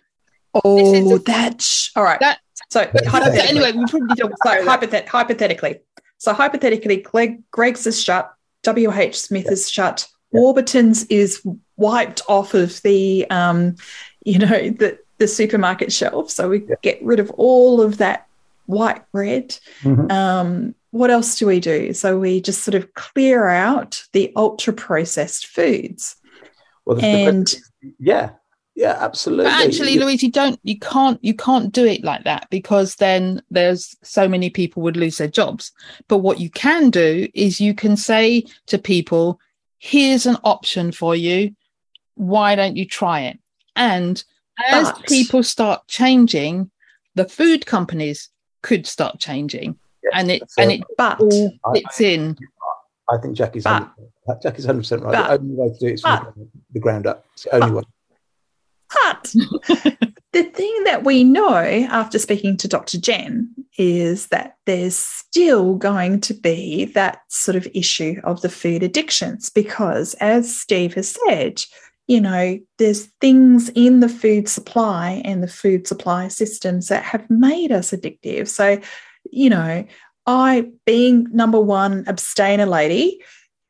[0.63, 2.19] oh, this is a- that's all right.
[2.19, 5.79] That- so So hypothetically, anyway, we probably don't so hypothet- hypothetically,
[6.17, 8.31] so hypothetically, Greg, Greggs is shut.
[8.65, 10.07] WH Smith is shut.
[10.31, 11.45] Warburton's is
[11.77, 13.75] wiped off of the, um,
[14.23, 16.29] you know, the the supermarket shelf.
[16.29, 16.75] So we Yeah.
[16.81, 18.27] get rid of all of that
[18.65, 19.57] white bread.
[19.83, 20.11] Mhm.
[20.11, 21.93] Um, what else do we do?
[21.93, 26.15] So we just sort of clear out the ultra processed foods.
[26.85, 27.55] Well, the- the And
[27.99, 28.31] yeah,
[28.75, 29.45] yeah, absolutely.
[29.45, 33.41] but actually, Louise, you don't you can't you can't do it like that because then
[33.49, 35.71] there's so many people would lose their jobs.
[36.07, 39.39] But what you can do is you can say to people,
[39.79, 41.55] here's an option for you.
[42.15, 43.39] Why don't you try it?
[43.75, 44.23] And
[44.69, 46.69] as But- people start changing,
[47.15, 48.29] the food companies
[48.61, 49.77] could start changing.
[50.03, 51.19] Yes, and it and it but
[51.73, 52.37] fits in.
[53.09, 53.89] I think Jackie's But-
[54.27, 55.13] 100%, Jackie's hundred percent right.
[55.13, 57.25] but- the only way to do it is from the ground up.
[57.33, 57.83] It's the only way.
[58.93, 59.23] But
[60.33, 62.99] the thing that we know after speaking to Dr.
[62.99, 68.83] Jen is that there's still going to be that sort of issue of the food
[68.83, 71.63] addictions because, as Steve has said,
[72.07, 77.27] you know, there's things in the food supply and the food supply systems that have
[77.29, 78.47] made us addictive.
[78.47, 78.79] So,
[79.31, 79.85] you know,
[80.27, 83.21] I, being number one abstainer lady,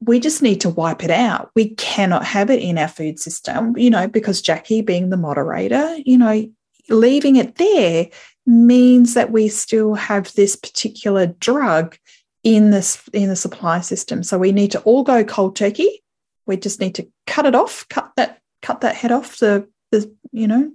[0.02, 1.52] we just need to wipe it out.
[1.56, 5.98] We cannot have it in our food system, you know, because Jackie, being the moderator,
[6.06, 6.48] you know,
[6.90, 8.10] leaving it there
[8.46, 11.98] means that we still have this particular drug
[12.44, 14.22] in this in the supply system.
[14.22, 16.04] So we need to all go cold turkey.
[16.46, 20.14] We just need to cut it off, cut that cut that head off the the
[20.32, 20.72] you know,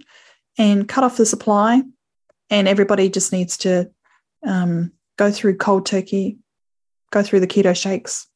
[0.58, 1.82] and cut off the supply.
[2.48, 3.90] And everybody just needs to
[4.44, 6.38] um, go through cold turkey,
[7.12, 8.26] go through the keto shakes,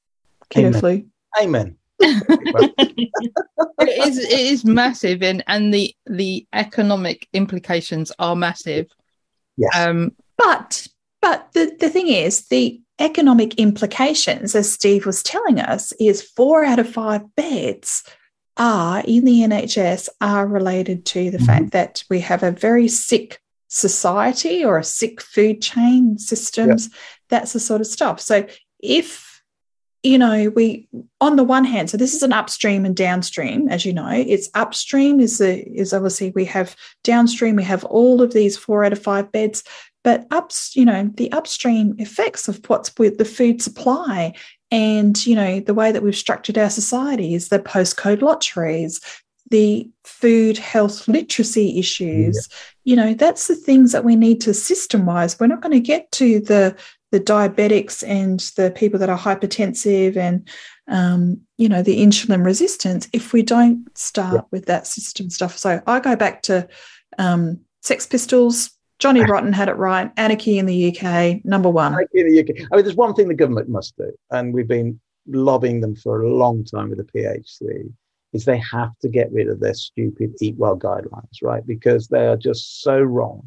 [0.51, 0.81] keto Amen.
[0.81, 1.05] flu.
[1.41, 1.77] Amen.
[2.01, 8.87] it is it is massive and and the the economic implications are massive
[9.57, 9.71] Yes.
[9.77, 10.89] um But
[11.23, 16.65] but the, the thing is, the economic implications, as Steve was telling us, is four
[16.65, 18.05] out of five beds
[18.59, 21.47] are in the NHS are related to the Mhm.
[21.47, 26.91] fact that we have a very sick society or a sick food chain systems.
[27.31, 28.21] That's the sort of stuff.
[28.21, 28.47] So
[28.81, 29.34] if
[30.05, 30.87] you know we
[31.21, 34.11] on the one hand so this is an upstream and downstream as you know.
[34.11, 38.85] It's upstream is the is obviously we have downstream we have all of these four
[38.85, 39.65] out of five beds
[40.05, 44.33] but ups you know the upstream effects of what's with the food supply
[44.71, 49.01] and you know the way that we've structured our societies the postcode lotteries
[49.51, 52.49] the food health literacy issues.
[52.85, 55.81] You know that's the things that we need to system wise we're not going to
[55.81, 56.77] get to the
[57.15, 60.49] the diabetics and the people that are hypertensive and
[60.89, 64.41] um, you know the insulin resistance if we don't start Yeah.
[64.51, 66.67] with that system stuff so i go back to
[67.19, 72.09] um, sex pistols johnny rotten had it right anarchy in the uk number one Like
[72.15, 72.67] in the UK.
[72.73, 74.99] I mean, there's one thing the government must do, and we've been
[75.29, 77.93] lobbying them for a long time with the PHC,
[78.33, 81.65] is they have to get rid of their stupid eat well guidelines, right?
[81.65, 83.47] Because they are just so wrong.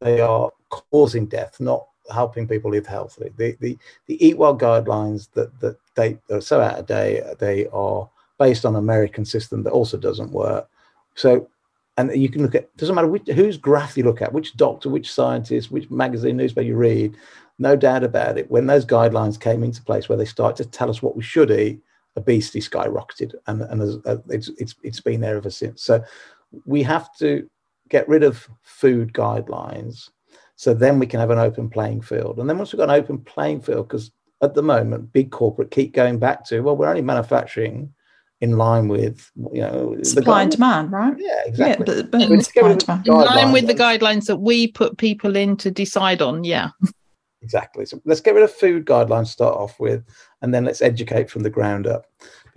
[0.00, 0.50] They are
[0.90, 3.32] causing death, not helping people live healthily.
[3.36, 7.22] The the, the eat well guidelines that that they are so out of date.
[7.38, 10.68] They are based on American system that also doesn't work.
[11.14, 11.48] So
[11.96, 14.88] and you can look at doesn't matter which, whose graph you look at which doctor
[14.88, 17.16] which scientist which magazine newspaper you read
[17.58, 20.88] no doubt about it when those guidelines came into place where they start to tell
[20.88, 21.80] us what we should eat
[22.18, 25.82] obesity skyrocketed, and and uh, it's it's it's been there ever since.
[25.82, 26.04] So
[26.66, 27.48] we have to
[27.88, 30.10] get rid of food guidelines,
[30.58, 32.40] so then we can have an open playing field.
[32.40, 34.10] And then once we've got an open playing field, because
[34.42, 37.94] at the moment, big corporate keep going back to well, we're only manufacturing
[38.40, 41.14] in line with you know supply and demand, right?
[41.16, 41.86] Yeah, exactly.
[41.86, 46.20] Yeah, but, but in line with the guidelines that we put people in to decide
[46.20, 46.42] on.
[46.42, 46.70] Yeah,
[47.40, 47.86] exactly.
[47.86, 50.02] So let's get rid of food guidelines to start off with,
[50.42, 52.06] and then let's educate from the ground up.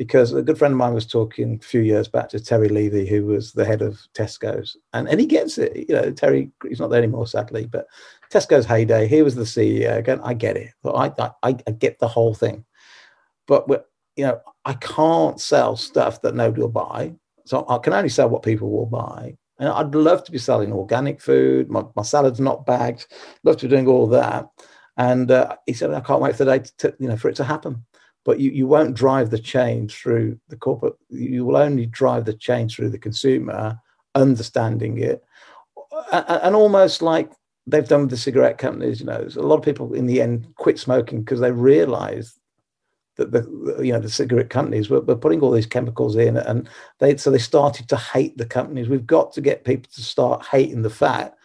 [0.01, 3.07] Because a good friend of mine was talking a few years back to Terry Leahy,
[3.07, 5.87] who was the head of Tesco's, and and he gets it.
[5.87, 7.85] You know, Terry, he's not there anymore, sadly, but
[8.31, 9.07] Tesco's heyday.
[9.07, 9.95] He was the CEO.
[9.97, 10.71] Again, I get it.
[10.83, 11.11] I,
[11.43, 12.65] I I get the whole thing,
[13.45, 13.67] but
[14.15, 17.13] you know, I can't sell stuff that nobody will buy.
[17.45, 19.37] So I can only sell what people will buy.
[19.59, 21.69] And I'd love to be selling organic food.
[21.69, 23.07] My, my salad's not bagged.
[23.43, 24.47] Love to be doing all that.
[24.97, 27.35] And uh, he said, I can't wait for the day to, you know, for it
[27.37, 27.85] to happen.
[28.23, 30.93] But you, you won't drive the change through the corporate.
[31.09, 33.79] You will only drive the change through the consumer,
[34.13, 35.23] understanding it,
[36.11, 37.31] and, almost like
[37.65, 38.99] they've done with the cigarette companies.
[38.99, 42.37] You know, a lot of people in the end quit smoking because they realised
[43.15, 46.69] that the you know the cigarette companies were, were putting all these chemicals in, and
[46.99, 48.89] they so they started to hate the companies.
[48.89, 51.37] We've got to get people to start hating the fact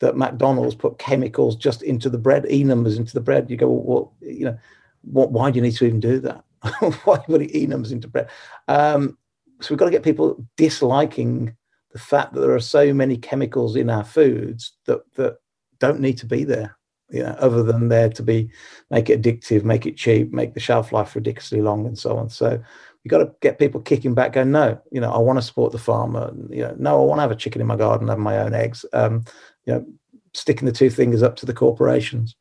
[0.00, 3.50] that McDonald's put chemicals just into the bread, e numbers into the bread.
[3.50, 4.58] You go, well, well you know,
[5.04, 5.32] what?
[5.32, 6.44] Why do you need to even do that?
[7.04, 8.28] why put e numbers into bread?
[8.68, 9.18] Um,
[9.60, 11.54] so we've got to get people disliking
[11.92, 15.38] the fact that there are so many chemicals in our foods that that
[15.78, 16.76] don't need to be there
[17.10, 18.50] you know, other than there to be
[18.90, 22.28] make it addictive, make it cheap, make the shelf life ridiculously long, and so on.
[22.30, 22.60] So
[23.02, 25.72] you got to get people kicking back, going, no, you know, I want to support
[25.72, 26.32] the farmer.
[26.48, 28.54] You know, no, I want to have a chicken in my garden, have my own
[28.54, 28.84] eggs.
[28.92, 29.24] Um,
[29.66, 29.86] you know,
[30.32, 32.34] sticking the two fingers up to the corporations.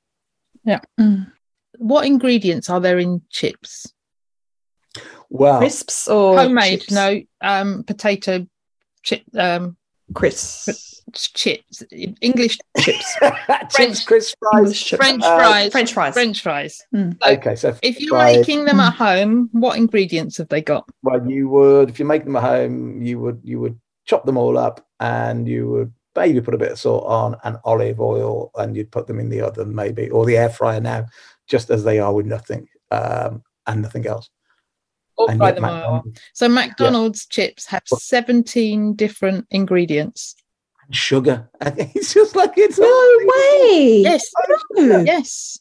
[0.64, 0.80] Yeah.
[1.00, 1.32] Mm.
[1.78, 3.92] What ingredients are there in chips?
[5.30, 6.82] Well, crisps or homemade?
[6.82, 6.92] Chips?
[6.92, 8.46] No, um, potato
[9.02, 9.76] chip, um,
[10.14, 11.84] crisps chips,
[12.22, 13.18] English chips,
[13.72, 15.04] French crisp fries, chips.
[15.04, 16.82] French uh, fries, French fries, French fries.
[16.94, 17.18] Mm.
[17.22, 18.38] So okay, so if you're fries.
[18.38, 20.88] making them at home, what ingredients have they got?
[21.04, 24.38] Well, you would, if you make them at home, you would you would chop them
[24.38, 28.52] all up, and you would maybe put a bit of salt on and olive oil,
[28.56, 31.06] and you'd put them in the oven, maybe, or the air fryer now,
[31.48, 34.30] just as they are with nothing um, and nothing else.
[35.16, 36.04] Or fry them all.
[36.34, 37.48] So McDonald's yeah.
[37.48, 40.36] chips have 17 different ingredients
[40.92, 41.50] sugar.
[41.62, 44.02] it's just like it's no way.
[44.04, 44.32] Yes,
[45.06, 45.60] yes.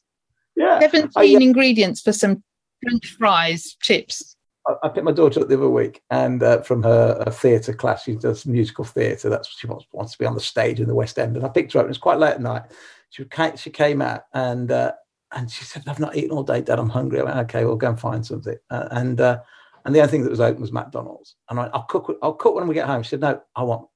[0.54, 2.42] Yeah, seventeen I, ingredients for some
[2.82, 4.36] French fries, chips.
[4.68, 7.72] I, I picked my daughter up the other week, and uh, from her, her theatre
[7.72, 9.30] class, she does musical theatre.
[9.30, 11.36] That's what she wants, wants to be on the stage in the West End.
[11.36, 11.86] And I picked her up.
[11.86, 12.64] It was quite late at night.
[13.10, 14.92] She came, she came out and uh,
[15.32, 16.78] and she said, "I've not eaten all day, Dad.
[16.78, 19.40] I'm hungry." I went, "Okay, we'll go and find something." Uh, and uh,
[19.84, 21.36] and the only thing that was open was McDonald's.
[21.48, 22.18] And I, will cook.
[22.22, 23.02] I'll cook when we get home.
[23.02, 23.88] She said, "No, I want."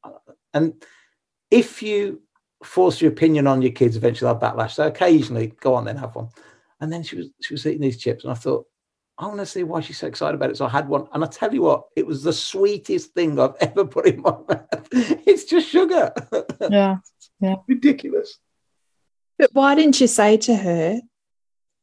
[0.55, 0.83] And
[1.51, 2.23] if you
[2.65, 4.73] force your opinion on your kids, eventually they'll backlash.
[4.73, 6.29] So occasionally, go on then, have one.
[6.81, 8.67] And then she was she was eating these chips, and I thought,
[9.19, 10.57] I want to see why she's so excited about it.
[10.57, 13.57] So I had one, and I tell you what, it was the sweetest thing I've
[13.61, 14.89] ever put in my mouth.
[14.93, 16.13] It's just sugar.
[16.71, 16.99] Yeah,
[17.41, 18.39] yeah, ridiculous.
[19.39, 21.01] But why didn't you say to her,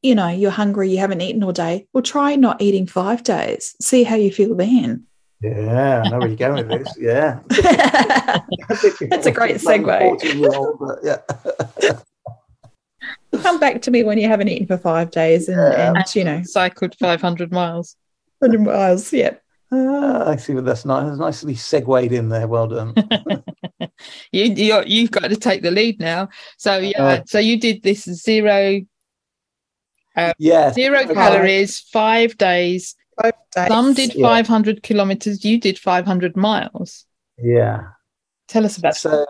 [0.03, 1.87] you know, you're hungry, you haven't eaten all day?
[1.93, 3.75] Well, try not eating five days.
[3.81, 5.05] See how you feel then.
[5.41, 6.95] Yeah, I know where you're going with this.
[6.99, 7.39] Yeah.
[9.09, 10.99] That's a great segue.
[11.03, 11.99] yeah.
[13.41, 15.93] Come back to me when you haven't eaten for five days and, yeah.
[15.95, 17.95] and you know cycled 500 miles.
[18.39, 19.35] 100 miles, yeah.
[19.71, 21.07] Uh, I see what that's nice.
[21.07, 22.47] That's nicely segued in there.
[22.47, 22.93] Well done.
[24.31, 24.43] you
[24.85, 26.29] you have got to take the lead now.
[26.57, 28.81] So yeah, uh, so you did this zero.
[30.15, 33.67] Uh, yeah, zero calories, five days Five days.
[33.67, 34.27] Some did yeah.
[34.27, 35.43] 500 kilometers.
[35.45, 37.05] You did 500 miles.
[37.37, 37.87] Yeah.
[38.47, 39.27] Tell us about so, that.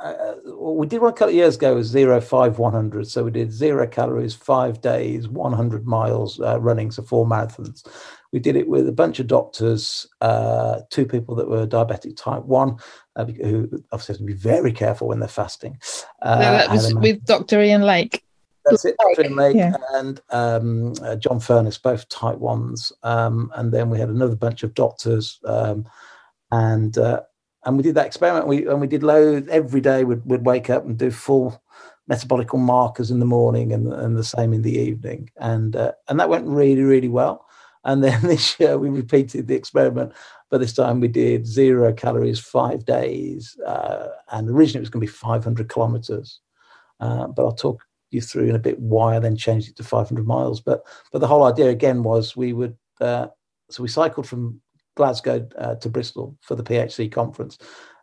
[0.00, 3.06] Uh, well, we did one a couple of years ago was zero five one hundred.
[3.06, 7.86] So we did zero calories, five days, one hundred miles uh, running, so four marathons.
[8.32, 12.42] We did it with a bunch of doctors, uh, two people that were diabetic type
[12.42, 12.78] one,
[13.14, 15.78] uh, who obviously have to be very careful when they're fasting.
[16.20, 17.62] Uh, that was with Dr.
[17.62, 18.23] Ian Lake.
[18.64, 18.96] That's it,
[19.32, 19.76] Lake yeah.
[19.92, 22.92] and um, uh, John Furness, both type ones.
[23.02, 25.86] Um, and then we had another bunch of doctors, um,
[26.50, 27.22] and uh,
[27.64, 28.46] and we did that experiment.
[28.46, 30.04] We and we did loads every day.
[30.04, 31.62] We'd, we'd wake up and do full
[32.10, 36.18] metabolical markers in the morning and and the same in the evening, and uh, and
[36.20, 37.46] that went really really well.
[37.84, 40.12] And then this year we repeated the experiment,
[40.50, 45.06] but this time we did zero calories, five days, uh, and originally it was going
[45.06, 46.40] to be 500 kilometers.
[47.00, 47.82] Uh, but I'll talk
[48.14, 50.60] you through in a bit I then changed it to 500 miles.
[50.60, 53.26] But but the whole idea again was we would uh,
[53.70, 54.60] so we cycled from
[54.96, 57.58] Glasgow uh, to Bristol for the PHC conference.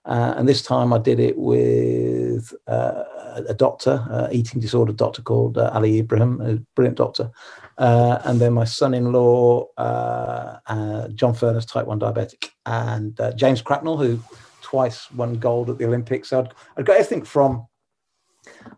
[0.05, 3.03] Uh, and this time I did it with uh,
[3.47, 7.29] a doctor, uh, eating disorder doctor called uh, Ali Ibrahim, a brilliant doctor.
[7.77, 14.19] Uh, and then my son-in-law, uh, John Furness, type 1 diabetic, and James Cracknell, who
[14.61, 16.29] twice won gold at the Olympics.
[16.29, 17.67] So I'd, I'd got everything from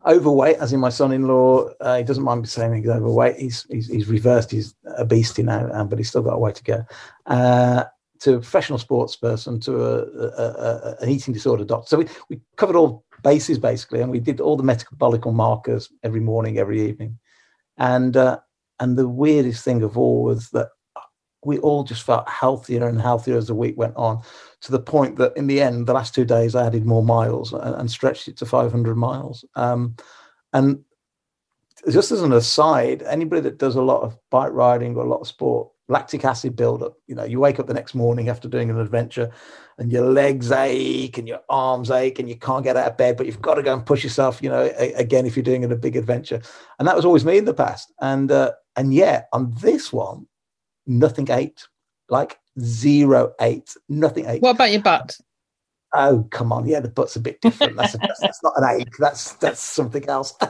[0.05, 3.37] overweight, as in my son-in-law, he doesn't mind me saying he's overweight.
[3.37, 6.63] He's, he's, he's reversed, he's obesity now, um, but he's still got a way to
[6.63, 6.85] go
[8.23, 11.89] to a professional sports person to a, a, a, an eating disorder doctor.
[11.89, 16.21] So we, we covered all bases basically, and we did all the metabolic markers every
[16.21, 17.19] morning, every evening.
[17.77, 18.39] And uh,
[18.79, 20.69] and the weirdest thing of all was that
[21.45, 24.21] we all just felt healthier and healthier as the week went on,
[24.61, 27.53] to the point that in the end, the last two days, I added more miles
[27.53, 29.45] and, and stretched it to 500 miles.
[29.55, 29.95] Um,
[30.53, 30.83] and
[31.91, 35.21] just as an aside, anybody that does a lot of bike riding or a lot
[35.21, 36.95] of sport lactic acid buildup.
[37.07, 39.31] You know, you wake up the next morning after doing an adventure
[39.77, 43.17] and your legs ache and your arms ache and you can't get out of bed,
[43.17, 45.63] but you've got to go and push yourself, you know, a- again, if you're doing
[45.63, 46.41] a big adventure.
[46.79, 47.91] And that was always me in the past.
[47.99, 50.27] And, uh, and yet on this one,
[50.85, 51.65] nothing ate,
[52.09, 54.41] like zero ate, nothing ate.
[54.41, 55.17] What about your butt?
[55.95, 57.77] Oh come on, yeah, the butt's a bit different.
[57.77, 58.93] That's, a, that's, that's not an ache.
[58.99, 60.33] That's that's something else.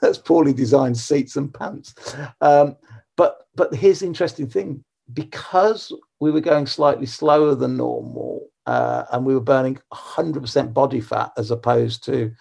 [0.00, 1.94] that's poorly designed seats and pants.
[2.40, 2.76] Um,
[3.16, 4.82] but but here's the interesting thing:
[5.12, 11.00] because we were going slightly slower than normal, uh, and we were burning 100% body
[11.00, 12.32] fat as opposed to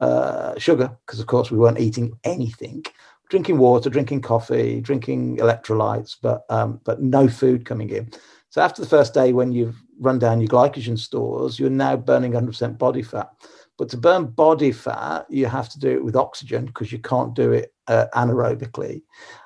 [0.00, 2.84] uh, sugar, because of course we weren't eating anything,
[3.28, 8.10] drinking water, drinking coffee, drinking electrolytes, but um, but no food coming in.
[8.50, 12.32] So after the first day, when you've run down your glycogen stores, you're now burning
[12.32, 13.30] 100% body fat.
[13.78, 17.34] But to burn body fat, you have to do it with oxygen because you can't
[17.34, 19.02] do it uh, anaerobically.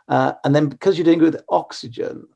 [0.09, 2.27] Uh, and then because you're doing it with oxygen,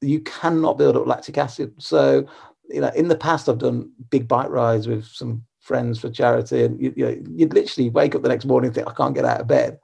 [0.00, 1.72] you cannot build up lactic acid.
[1.78, 2.26] So,
[2.68, 6.64] you know, in the past, I've done big bike rides with some friends for charity,
[6.64, 9.14] and you, you know, you'd literally wake up the next morning and think, I can't
[9.14, 9.78] get out of bed.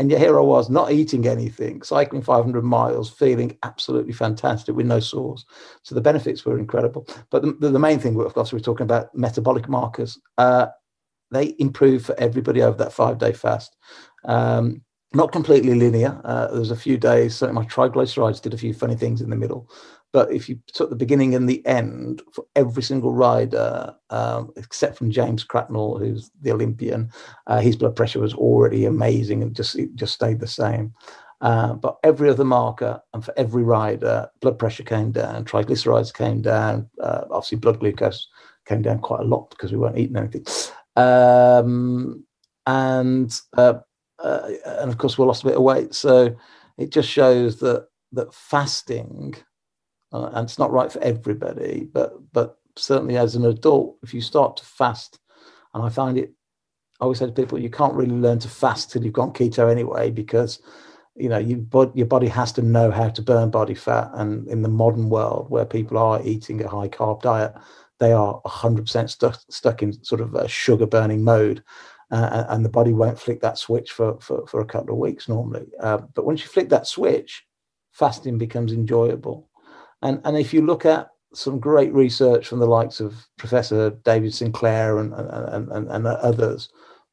[0.00, 4.86] And yet here I was, not eating anything, cycling 500 miles, feeling absolutely fantastic with
[4.86, 5.44] no sores.
[5.82, 7.06] So the benefits were incredible.
[7.28, 10.18] But the, the main thing, of course, we're talking about metabolic markers.
[10.38, 10.68] Uh,
[11.30, 13.76] they improve for everybody over that five day fast.
[14.24, 14.80] Um,
[15.12, 16.18] not completely linear.
[16.24, 19.36] Uh, there's a few days, certainly my triglycerides did a few funny things in the
[19.36, 19.68] middle.
[20.12, 24.96] But if you took the beginning and the end for every single rider, um, except
[24.96, 27.10] from James Cracknell, who's the Olympian,
[27.46, 30.92] uh, his blood pressure was already amazing and just it just stayed the same.
[31.40, 36.42] Uh, but every other marker and for every rider, blood pressure came down, triglycerides came
[36.42, 38.28] down, uh, obviously blood glucose
[38.66, 40.44] came down quite a lot because we weren't eating anything.
[40.96, 42.24] Um,
[42.66, 43.74] and uh,
[44.22, 45.94] uh, and of course we lost a bit of weight.
[45.94, 46.36] So
[46.76, 49.34] it just shows that that fasting,
[50.12, 54.20] uh, and it's not right for everybody, but but certainly as an adult, if you
[54.20, 55.18] start to fast,
[55.74, 56.32] and I find it,
[57.00, 59.70] I always say to people, you can't really learn to fast till you've gone keto
[59.70, 60.60] anyway, because
[61.16, 64.62] you know you, your body has to know how to burn body fat, and in
[64.62, 67.54] the modern world where people are eating a high carb diet,
[67.98, 71.62] they are 100% stuck stuck in sort of a sugar burning mode
[72.10, 75.28] uh, and the body won't flick that switch for, for, for a couple of weeks
[75.28, 75.66] normally.
[75.80, 77.44] Uh, but once you flick that switch,
[77.92, 79.48] fasting becomes enjoyable.
[80.02, 84.34] And, and if you look at some great research from the likes of Professor David
[84.34, 86.70] Sinclair and, and, and, and others,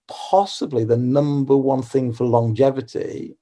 [0.07, 3.37] possibly the number one thing for longevity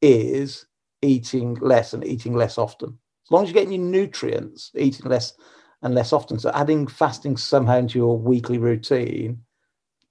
[0.00, 0.66] is
[1.02, 2.98] eating less and eating less often.
[3.26, 5.34] As long as you're getting your nutrients, eating less
[5.82, 6.38] and less often.
[6.38, 9.42] So adding fasting somehow into your weekly routine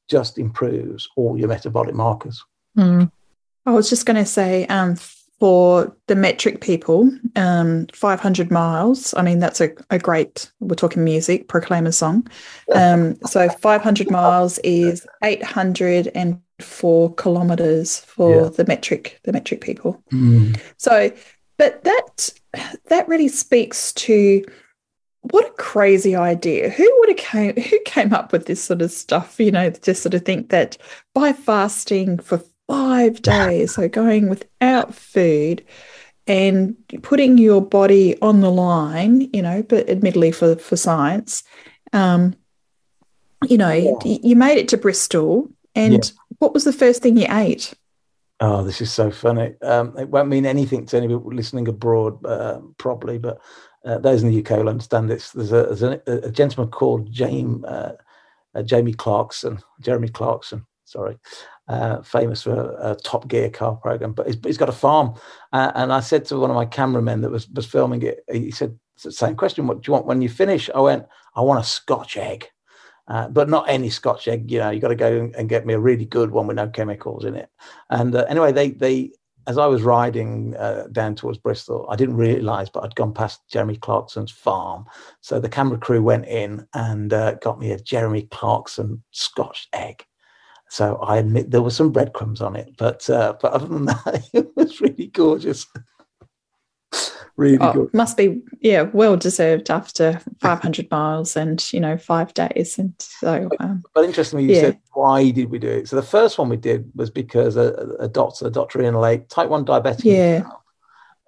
[0.09, 2.43] just improves all your metabolic markers.
[2.77, 3.11] Mm.
[3.65, 4.97] I was just going to say, um,
[5.41, 9.11] for the metric people, um, 500 miles.
[9.15, 12.27] I mean, that's a, a great, we're talking music, Proclaimer song.
[12.75, 18.49] Um, so 500 miles is 804 kilometers for yeah.
[18.49, 20.03] the metric, the metric people.
[20.11, 20.61] Mm.
[20.77, 21.11] So,
[21.57, 22.29] but that,
[22.89, 24.45] that really speaks to
[25.21, 26.69] what a crazy idea.
[26.69, 30.03] Who would have came who came up with this sort of stuff, you know, just
[30.03, 30.77] sort of think that
[31.15, 35.63] by fasting for five days, so going without food
[36.27, 41.43] and putting your body on the line, you know, but admittedly for, for science,
[41.93, 42.35] um,
[43.49, 44.17] you know, yeah.
[44.23, 46.11] you made it to Bristol and yeah.
[46.39, 47.73] what was the first thing you ate?
[48.39, 49.55] Oh, this is so funny.
[49.61, 53.39] Um, it won't mean anything to anybody listening abroad, uh, probably, but
[53.85, 55.31] uh, those in the UK will understand this.
[55.31, 57.95] There's a, there's a, a gentleman called James, uh,
[58.55, 60.65] uh, Jamie Clarkson, Jeremy Clarkson.
[60.85, 61.17] sorry,
[61.67, 65.13] uh, famous for a, Top Gear car program, but he's, he's got a farm.
[65.53, 68.51] Uh, and I said to one of my cameramen that was, was filming it, he
[68.51, 70.69] said, same question, what do you want when you finish?
[70.73, 71.05] I went,
[71.35, 72.47] I want a Scotch egg.
[73.07, 74.49] Uh, but not any Scotch egg.
[74.49, 76.69] You know, you got to go and get me a really good one with no
[76.69, 77.49] chemicals in it.
[77.89, 79.11] And uh, anyway, they they
[79.47, 83.41] as I was riding uh, down towards Bristol, I didn't realise, but I'd gone past
[83.49, 84.85] Jeremy Clarkson's farm.
[85.21, 90.05] So the camera crew went in and uh, got me a Jeremy Clarkson Scotch egg.
[90.71, 94.29] So I admit there were some breadcrumbs on it, but uh, but other than that,
[94.33, 95.67] it was really gorgeous
[97.37, 97.93] really oh, good.
[97.93, 102.77] Must be yeah, well deserved after 500 miles and you know five days.
[102.77, 104.61] And so, um, but interestingly, you yeah.
[104.61, 105.89] said why did we do it?
[105.89, 108.81] So the first one we did was because a, a doctor, a Dr.
[108.81, 110.05] Ian Lake, type one diabetic.
[110.05, 110.43] Yeah.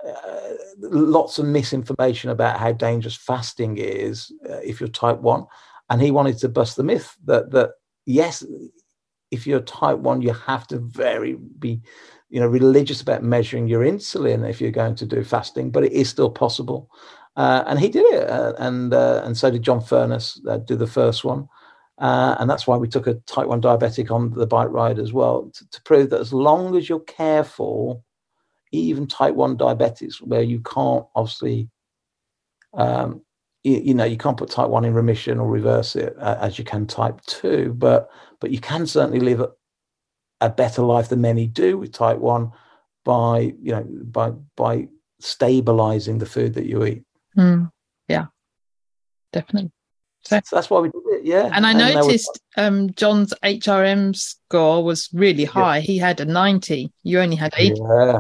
[0.06, 5.46] Uh, lots of misinformation about how dangerous fasting is uh, if you're type one,
[5.90, 7.72] and he wanted to bust the myth that that
[8.06, 8.44] yes,
[9.34, 11.82] if you're type one, you have to very be
[12.30, 15.92] you know religious about measuring your insulin if you're going to do fasting, but it
[15.92, 16.90] is still possible.
[17.36, 20.40] Uh, and he did it, uh, and uh, and so did John Furness.
[20.48, 21.50] Uh, do the first one,
[21.98, 25.14] uh, and that's why we took a type one diabetic on the bike ride as
[25.14, 28.04] well to, to prove that as long as you're careful,
[28.72, 31.70] even type one diabetics, where you can't obviously,
[32.76, 33.22] um,
[33.64, 36.66] you, know, you can't put type one in remission or reverse it uh, as you
[36.66, 38.10] can type two, but
[38.40, 39.42] but you can certainly live
[40.42, 42.52] a better life than many do with type 1
[43.06, 44.88] by you know by by
[45.20, 47.04] stabilizing the food that you eat.
[47.38, 47.72] Mm,
[48.08, 48.26] yeah.
[49.32, 49.72] Definitely.
[50.26, 51.50] So, so, that's why we did it yeah.
[51.54, 52.66] And i and noticed was...
[52.66, 55.78] um john's hrm score was really high.
[55.78, 55.82] Yeah.
[55.82, 58.20] he had a 90 you only had 80 yeah.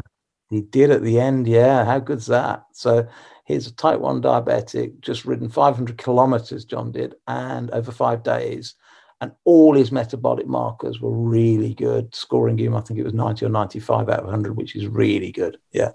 [0.49, 1.85] He did at the end yeah.
[1.85, 2.63] How good's that?
[2.73, 3.07] So
[3.45, 8.75] he's a type 1 diabetic just ridden 500 kilometers john did and over five days
[9.23, 13.45] and all his metabolic markers were really good, scoring him, I think it was 90
[13.45, 15.57] or 95 out of 100, which is really good.
[15.71, 15.91] Yeah.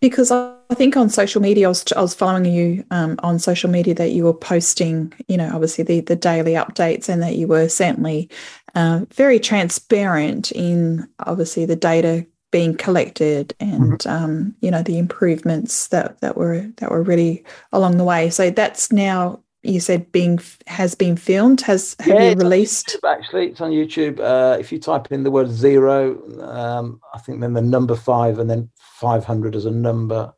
[0.00, 3.68] Because I think on social media, I was, I was following you um, on social
[3.68, 7.48] media that you were posting, you know, obviously the, the daily updates and that you
[7.48, 8.30] were certainly
[8.76, 14.24] uh, very transparent in obviously the data being collected and mm-hmm.
[14.24, 18.30] um, you know the improvements that that were that were really along the way.
[18.30, 21.60] So that's now you said being has been filmed.
[21.62, 22.98] Has have yeah, you released?
[23.00, 23.46] YouTube, actually.
[23.48, 24.20] It's on youtube.
[24.20, 28.38] Uh, if you type in the word zero um, i think then the number five
[28.38, 30.32] and then 500 as a number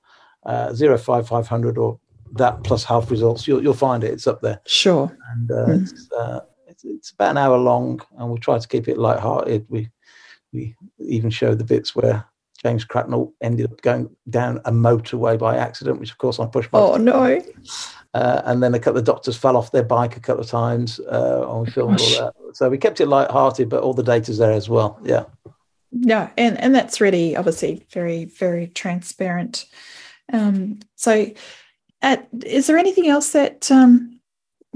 [0.45, 1.99] uh, zero five 500 or
[2.33, 4.13] that plus half results you'll, you'll find it.
[4.13, 4.61] It's up there.
[4.67, 5.17] Sure.
[5.33, 5.83] And uh, mm.
[5.83, 9.67] it's, uh, it's, it's, about an hour long and we'll try to keep it light-hearted.
[9.69, 9.91] We
[10.53, 12.25] we even show the bits where
[12.63, 16.71] James Cracknell ended up going down a motorway by accident, which of course I pushed.
[16.71, 17.43] By Oh no!
[18.15, 21.01] Uh, and then a couple of doctors fell off their bike a couple of times
[21.01, 22.35] uh, and we filmed all that.
[22.55, 25.01] So we kept it light-hearted, but all the data's there as well.
[25.03, 25.25] Yeah.
[25.93, 29.67] Yeah, and and that's really obviously very very transparent.
[30.33, 31.31] Um, so,
[32.01, 34.19] at, is there anything else that um,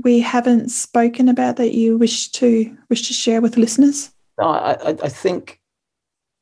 [0.03, 4.13] we haven't spoken about that you wish to wish to share with listeners?
[4.39, 5.61] No, I, I think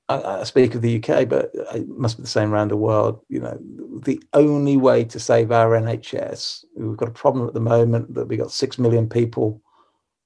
[0.08, 3.20] I, I, speak of the UK, but it must be the same around the world.
[3.28, 3.58] You know,
[4.02, 8.26] the only way to save our NHS, we've got a problem at the moment that
[8.26, 9.62] we've got six million people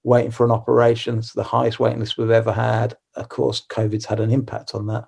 [0.03, 1.19] waiting for an operation.
[1.19, 2.97] It's the highest waiting list we've ever had.
[3.15, 5.05] Of course, COVID's had an impact on that.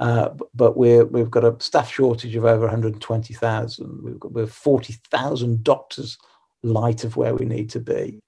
[0.00, 4.02] Uh, but we're, we've got a staff shortage of over 120,000.
[4.02, 6.18] We've got we're 40,000 doctors
[6.62, 8.20] light of where we need to be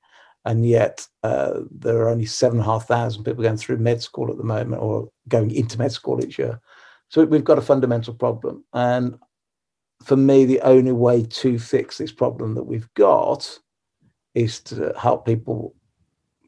[0.47, 4.01] and yet uh, there are only seven and a half thousand people going through med
[4.01, 6.61] school at the moment or going into med school each year.
[7.09, 8.65] So we've got a fundamental problem.
[8.73, 9.19] And
[10.05, 13.59] for me, the only way to fix this problem that we've got
[14.35, 15.75] is to help people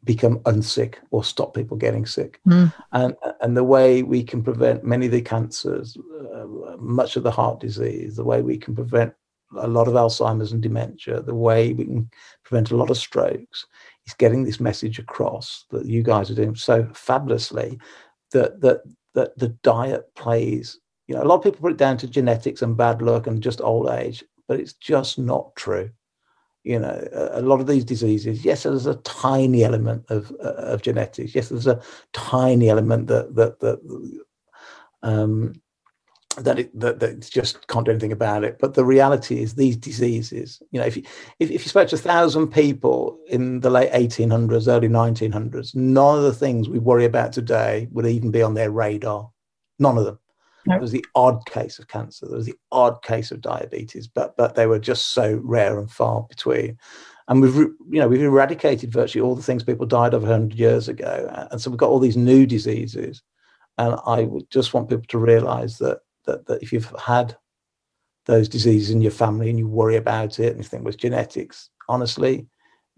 [0.05, 2.41] become unsick or stop people getting sick.
[2.47, 2.73] Mm.
[2.93, 5.97] And, and the way we can prevent many of the cancers,
[6.35, 6.47] uh,
[6.79, 9.13] much of the heart disease, the way we can prevent
[9.57, 12.11] a lot of Alzheimer's and dementia, the way we can
[12.45, 13.67] prevent a lot of strokes
[14.09, 17.79] is getting this message across that you guys are doing so fabulously
[18.33, 18.81] that that
[19.15, 22.63] that the diet plays you know a lot of people put it down to genetics
[22.63, 25.91] and bad luck and just old age but it's just not true.
[26.65, 30.73] You know a, a lot of these diseases yes there's a tiny element of uh,
[30.73, 31.35] of genetics.
[31.35, 31.81] Yes there's a
[32.13, 33.79] tiny element that that that
[35.03, 35.55] um
[36.45, 38.59] that it that, that just can't do anything about it.
[38.61, 41.05] But the reality is these diseases, you know, if you
[41.39, 46.19] if, if you spoke to a thousand people in the late 1800s, early 1900s, none
[46.19, 49.31] of the things we worry about today would even be on their radar.
[49.79, 50.19] None of them.
[50.67, 50.75] No.
[50.75, 52.27] There was the odd case of cancer.
[52.27, 55.91] There was the odd case of diabetes, but but they were just so rare and
[55.91, 56.79] far between.
[57.29, 60.89] and we've you know we've eradicated virtually all the things people died of 100 years
[60.89, 63.23] ago and so we've got all these new diseases
[63.77, 67.37] and i would just want people to realize that that, that if you've had
[68.27, 71.71] those diseases in your family and you worry about it and you think well, genetics
[71.89, 72.47] honestly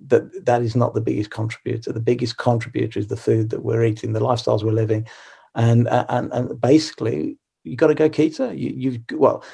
[0.09, 1.93] that that is not the biggest contributor.
[1.93, 5.07] The biggest contributor is the food that we're eating the lifestyles we're living.
[5.55, 8.57] And and and basically you got to go keto.
[8.59, 9.45] You, well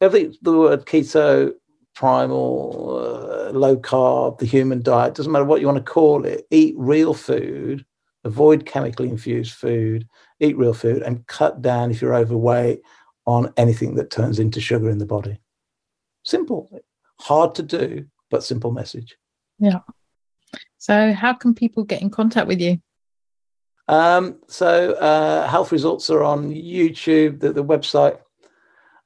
[0.00, 1.52] the word keto
[1.94, 6.46] primal, uh, low carb, the human diet, doesn't matter what you want to call it,
[6.50, 7.84] eat real food,
[8.24, 10.06] avoid chemically infused food,
[10.40, 12.80] eat real food, and cut down if you're overweight
[13.26, 15.40] on anything that turns into sugar in the body.
[16.22, 16.82] Simple,
[17.20, 19.16] hard to do, but simple message.
[19.58, 19.80] Yeah.
[20.78, 22.78] So, how can people get in contact with you?
[23.88, 27.40] Um, so, uh, health results are on YouTube.
[27.40, 28.18] The, the website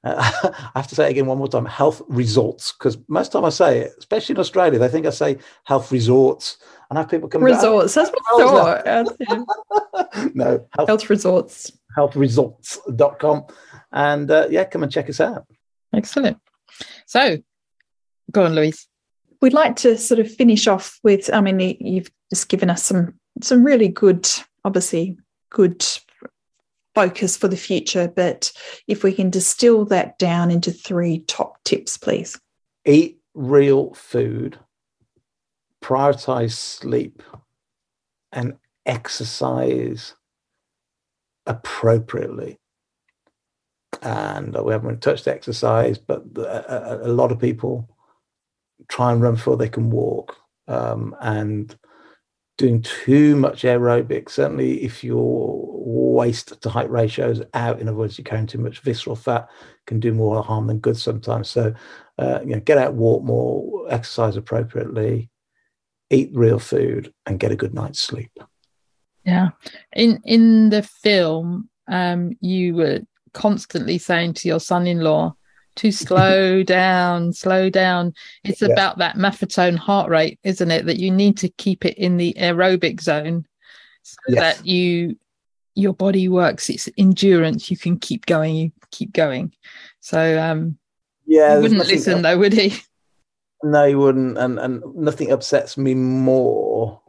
[0.05, 0.15] uh,
[0.75, 3.51] I have to say it again one more time health results because most time I
[3.51, 6.59] say it, especially in Australia, they think I say health resorts.
[6.91, 7.95] And have people come resorts.
[7.95, 10.35] That's what I thought.
[10.35, 11.73] no, health, health resorts.
[11.97, 13.45] Healthresults.com.
[13.93, 15.47] And uh, yeah, come and check us out.
[15.95, 16.39] Excellent.
[17.07, 17.39] So
[18.31, 18.87] go on, Louise.
[19.41, 23.15] We'd like to sort of finish off with, I mean, you've just given us some
[23.41, 24.29] some really good,
[24.65, 25.17] obviously
[25.51, 25.87] good
[26.95, 28.09] focus for the future.
[28.09, 28.53] But
[28.89, 32.39] if we can distill that down into three top tips, please.
[32.85, 34.59] Eat real food,
[35.83, 37.23] prioritize sleep,
[38.33, 40.15] and exercise
[41.47, 42.59] appropriately.
[44.03, 47.89] And we haven't touched exercise, but a, a, lot of people
[48.89, 50.37] try and run before they can walk.
[50.69, 51.77] Um, and
[52.59, 57.97] doing too much aerobic, certainly if your waist to height ratio is out, in other
[57.97, 59.49] words, you're carrying too much visceral fat,
[59.87, 61.49] can do more harm than good sometimes.
[61.49, 61.73] So,
[62.19, 65.31] uh, you know, get out, walk more, exercise appropriately,
[66.11, 68.33] eat real food, and get a good night's sleep.
[69.25, 69.51] Yeah,
[69.95, 73.01] in in the film, um, you were
[73.33, 75.35] constantly saying to your son-in-law,
[75.77, 78.15] to slow down, slow down.
[78.45, 78.69] It's yeah.
[78.69, 80.87] about that Maffetone heart rate, isn't it?
[80.87, 83.47] That you need to keep it in the aerobic zone
[84.03, 84.57] so yes.
[84.57, 85.17] that you
[85.75, 87.71] your body works its endurance.
[87.71, 89.55] You can keep going, you keep going.
[90.01, 90.79] So um
[91.27, 92.75] yeah, he wouldn't listen up- though, would he?
[93.63, 97.01] No, he wouldn't, and and nothing upsets me more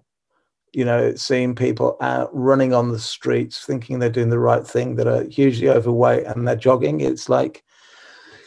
[0.73, 4.95] you know, seeing people out running on the streets thinking they're doing the right thing
[4.95, 7.01] that are hugely overweight and they're jogging.
[7.01, 7.63] It's like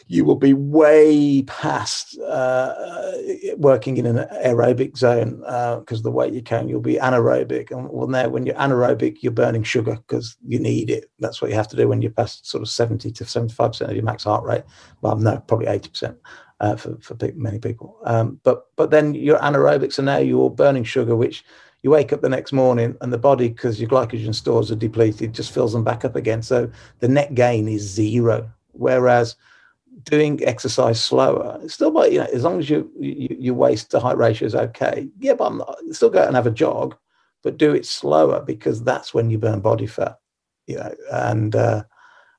[0.07, 2.73] you will be way past uh,
[3.57, 5.37] working in an aerobic zone
[5.79, 7.71] because uh, the weight you can, you'll be anaerobic.
[7.71, 11.09] And when you're anaerobic, you're burning sugar because you need it.
[11.19, 13.95] That's what you have to do when you're past sort of 70 to 75% of
[13.95, 14.63] your max heart rate.
[15.01, 16.15] Well, no, probably 80%.
[16.59, 20.85] Uh, for for many people, um, but but then you're anaerobic, so now you're burning
[20.85, 21.43] sugar, which
[21.83, 25.33] you wake up the next morning and the body, because your glycogen stores are depleted,
[25.33, 26.41] just fills them back up again.
[26.41, 28.49] So the net gain is zero.
[28.71, 29.35] Whereas
[30.05, 33.99] doing exercise slower, still, but you know, as long as you, you your waist to
[33.99, 36.95] height ratio is okay, yeah, but I'm not, still go out and have a jog,
[37.43, 40.17] but do it slower because that's when you burn body fat,
[40.65, 41.83] you know, and uh,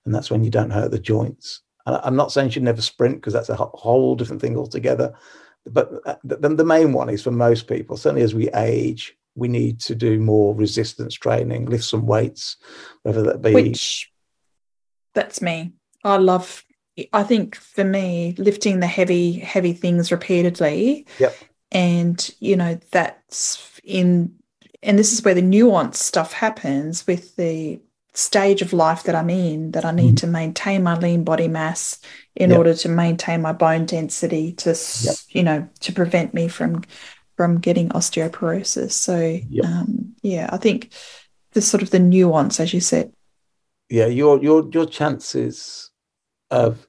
[0.04, 1.60] and that's when you don't hurt the joints.
[1.86, 5.14] And I'm not saying you should never sprint because that's a whole different thing altogether.
[5.66, 9.48] But uh, the, the main one is for most people, certainly as we age, we
[9.48, 12.56] need to do more resistance training, lift some weights,
[13.02, 13.52] whether that be.
[13.52, 14.10] Which,
[15.14, 15.72] that's me.
[16.04, 16.64] I love
[17.12, 21.06] I think for me, lifting the heavy, heavy things repeatedly.
[21.18, 21.36] Yep.
[21.72, 24.34] And, you know, that's in,
[24.82, 27.80] and this is where the nuance stuff happens with the
[28.12, 30.20] stage of life that I'm in, that I need mm.
[30.20, 31.98] to maintain my lean body mass
[32.36, 32.58] in yep.
[32.58, 35.16] order to maintain my bone density to, yep.
[35.30, 36.84] you know, to prevent me from,
[37.36, 38.92] from getting osteoporosis.
[38.92, 39.64] So, yep.
[39.64, 40.92] um, yeah, I think
[41.52, 43.12] the sort of the nuance, as you said.
[43.90, 45.90] Yeah, your, your, your chances
[46.50, 46.86] of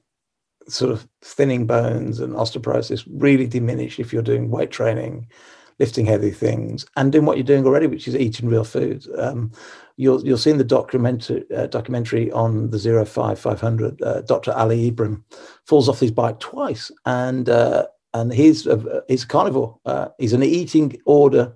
[0.68, 5.28] sort of thinning bones and osteoporosis really diminish if you're doing weight training,
[5.78, 9.06] lifting heavy things, and doing what you're doing already, which is eating real food.
[9.16, 9.52] Um,
[9.96, 14.00] you'll you'll see in the documentary uh, documentary on the zero five five hundred.
[14.02, 14.52] Uh, Dr.
[14.52, 15.24] Ali Ibrahim
[15.64, 17.86] falls off his bike twice, and uh,
[18.20, 19.78] and he's a, he's a carnivore.
[19.84, 21.54] Uh, he's an eating order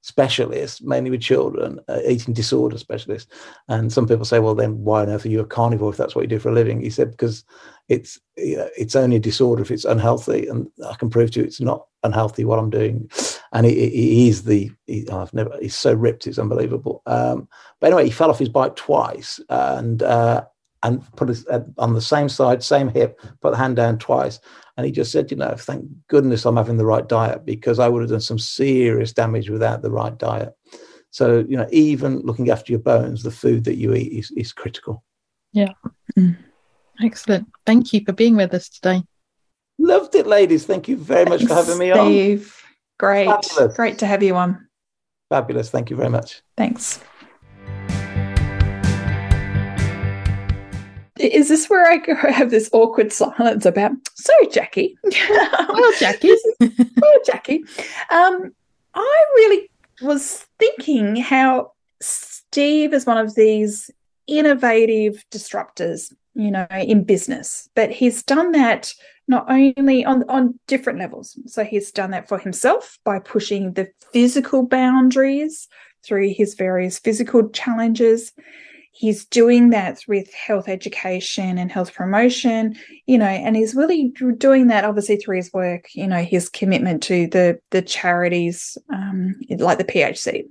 [0.00, 3.32] specialist, mainly with children, uh, eating disorder specialist.
[3.68, 6.16] And some people say, well, then why on earth are you a carnivore if that's
[6.16, 6.80] what you do for a living?
[6.80, 7.44] He said, because
[7.88, 11.40] it's you know, it's only a disorder if it's unhealthy, and I can prove to
[11.40, 13.08] you it's not unhealthy what I'm doing.
[13.52, 17.02] And he, he is the he, I've never he's so ripped, it's unbelievable.
[17.06, 17.48] Um,
[17.80, 20.44] but anyway, he fell off his bike twice, and uh,
[20.82, 24.40] and put his uh, on the same side, same hip, put the hand down twice.
[24.76, 27.88] And he just said, you know, thank goodness I'm having the right diet because I
[27.88, 30.54] would have done some serious damage without the right diet.
[31.10, 34.52] So, you know, even looking after your bones, the food that you eat is, is
[34.52, 35.04] critical.
[35.52, 35.72] Yeah.
[36.18, 36.36] Mm.
[37.02, 37.48] Excellent.
[37.66, 39.02] Thank you for being with us today.
[39.78, 40.64] Loved it, ladies.
[40.64, 42.62] Thank you very much for having me Steve.
[42.64, 42.70] on.
[42.98, 43.26] Great.
[43.26, 43.76] Fabulous.
[43.76, 44.68] Great to have you on.
[45.28, 45.70] Fabulous.
[45.70, 46.42] Thank you very much.
[46.56, 47.00] Thanks.
[51.22, 53.92] Is this where I have this awkward silence about?
[54.14, 54.96] So, Jackie.
[55.30, 56.34] well, Jackie.
[56.60, 57.64] well, Jackie.
[58.10, 58.52] Um,
[58.94, 59.70] I really
[60.02, 63.90] was thinking how Steve is one of these
[64.26, 68.92] innovative disruptors, you know, in business, but he's done that
[69.28, 71.38] not only on on different levels.
[71.46, 75.68] So he's done that for himself by pushing the physical boundaries
[76.04, 78.32] through his various physical challenges
[78.94, 84.68] he's doing that with health education and health promotion you know and he's really doing
[84.68, 89.78] that obviously through his work you know his commitment to the the charities um, like
[89.78, 90.44] the phc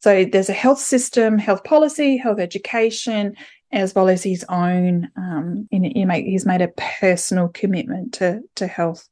[0.00, 3.34] so there's a health system health policy health education
[3.74, 8.66] as well as his own um, in, in he's made a personal commitment to to
[8.66, 9.08] health.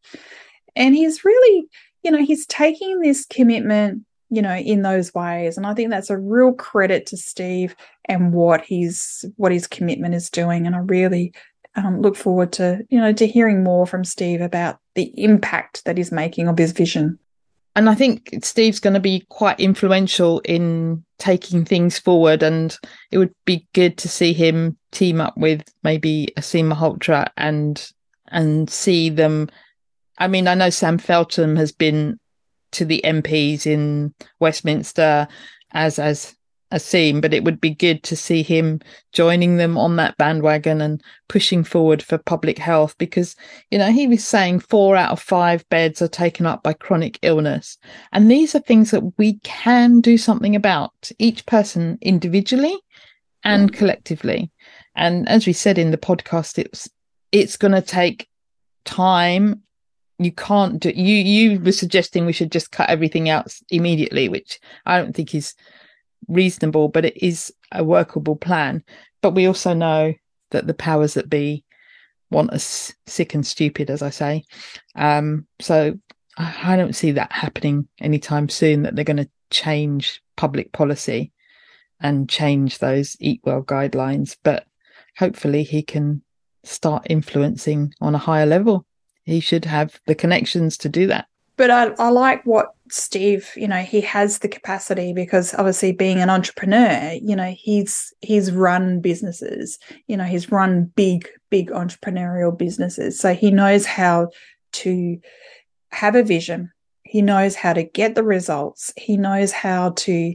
[0.77, 1.69] And he's really
[2.03, 5.57] you know he's taking this commitment you know in those ways.
[5.57, 7.77] And i think that's a real credit to steve
[8.07, 10.67] and what he's what his commitment is doing.
[10.67, 11.33] And i really
[11.75, 15.97] um, look forward to you know to hearing more from steve about the impact that
[15.97, 17.19] he's making of his vision.
[17.77, 22.43] And i think steve's going to be quite influential in taking things forward.
[22.43, 22.77] And
[23.13, 27.93] it would be good to see him team up with maybe Aseem Malhotra and
[28.29, 29.49] and see them.
[30.19, 32.19] I mean, I know Sam Feltham has been
[32.73, 35.29] to the MPs in Westminster
[35.73, 36.37] as as
[36.73, 38.81] a theme, but it would be good to see him
[39.13, 43.37] joining them on that bandwagon and pushing forward for public health because,
[43.71, 47.19] you know, he was saying four out of five beds are taken up by chronic
[47.21, 47.77] illness.
[48.11, 52.77] And these are things that we can do something about, each person individually
[53.45, 53.77] and mm.
[53.77, 54.51] collectively.
[54.97, 56.89] And as we said in the podcast, it's
[57.33, 58.29] it's going to take
[58.85, 59.63] time
[60.19, 64.61] you can't do you you were suggesting we should just cut everything out immediately which
[64.87, 65.55] i don't think is
[66.29, 68.85] reasonable but it is a workable plan.
[69.21, 70.15] But we also know
[70.51, 71.65] that the powers that be
[72.31, 74.45] want us sick and stupid as i say.
[74.95, 75.99] Um, so
[76.39, 81.31] i don't see that happening anytime soon that they're going to change public policy
[82.01, 84.37] and change those eat well guidelines.
[84.43, 84.67] But
[85.19, 86.23] hopefully he can
[86.65, 88.87] start influencing on a higher level
[89.25, 91.27] he should have the connections to do that.
[91.57, 96.19] But I, I like what Steve, you know, he has the capacity because obviously being
[96.19, 102.57] an entrepreneur, you know, he's he's run businesses, you know, he's run big, big entrepreneurial
[102.57, 103.19] businesses.
[103.19, 104.31] So he knows how
[104.73, 105.19] to
[105.91, 106.73] have a vision.
[107.05, 108.93] He knows how to get the results.
[108.97, 110.35] He knows how to,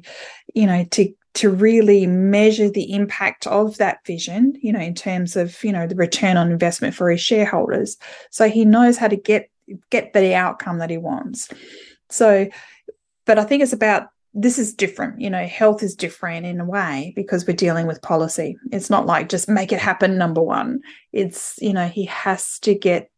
[0.53, 5.35] you know, to to really measure the impact of that vision, you know, in terms
[5.35, 7.97] of, you know, the return on investment for his shareholders.
[8.31, 9.49] So he knows how to get
[9.91, 11.49] get the outcome that he wants.
[12.09, 12.47] So,
[13.25, 16.65] but I think it's about this is different, you know, health is different in a
[16.65, 18.57] way because we're dealing with policy.
[18.71, 20.81] It's not like just make it happen, number one.
[21.11, 23.09] It's, you know, he has to get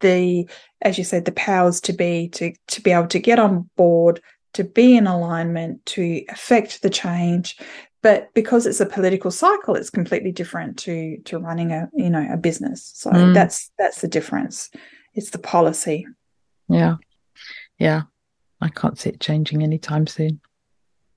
[0.00, 0.48] the,
[0.80, 4.20] as you said, the powers to be to to be able to get on board
[4.54, 7.56] to be in alignment, to affect the change.
[8.02, 12.26] But because it's a political cycle, it's completely different to to running a you know
[12.30, 12.92] a business.
[12.94, 13.34] So mm.
[13.34, 14.70] that's that's the difference.
[15.14, 16.06] It's the policy.
[16.68, 16.96] Yeah,
[17.78, 18.02] yeah.
[18.60, 20.40] I can't see it changing anytime soon.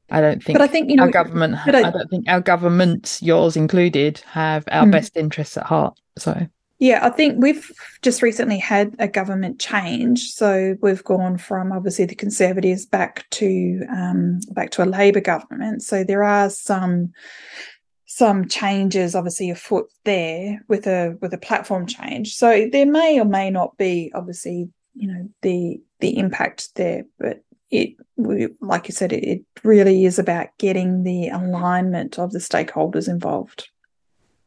[0.09, 0.57] I don't think.
[0.57, 1.55] But I think you know, our government.
[1.65, 4.91] I, I, don't think our governments, yours included, have our mm.
[4.91, 5.99] best interests at heart.
[6.17, 6.47] So
[6.81, 7.71] yeah, I think we've
[8.01, 10.31] just recently had a government change.
[10.31, 15.83] So we've gone from obviously the Conservatives back to um, back to a Labor government.
[15.83, 17.13] So there are some
[18.07, 22.33] some changes obviously afoot there with a with a platform change.
[22.33, 27.43] So there may or may not be obviously you know the the impact there, but
[27.69, 27.93] it
[28.59, 33.69] like you said, it, it really is about getting the alignment of the stakeholders involved.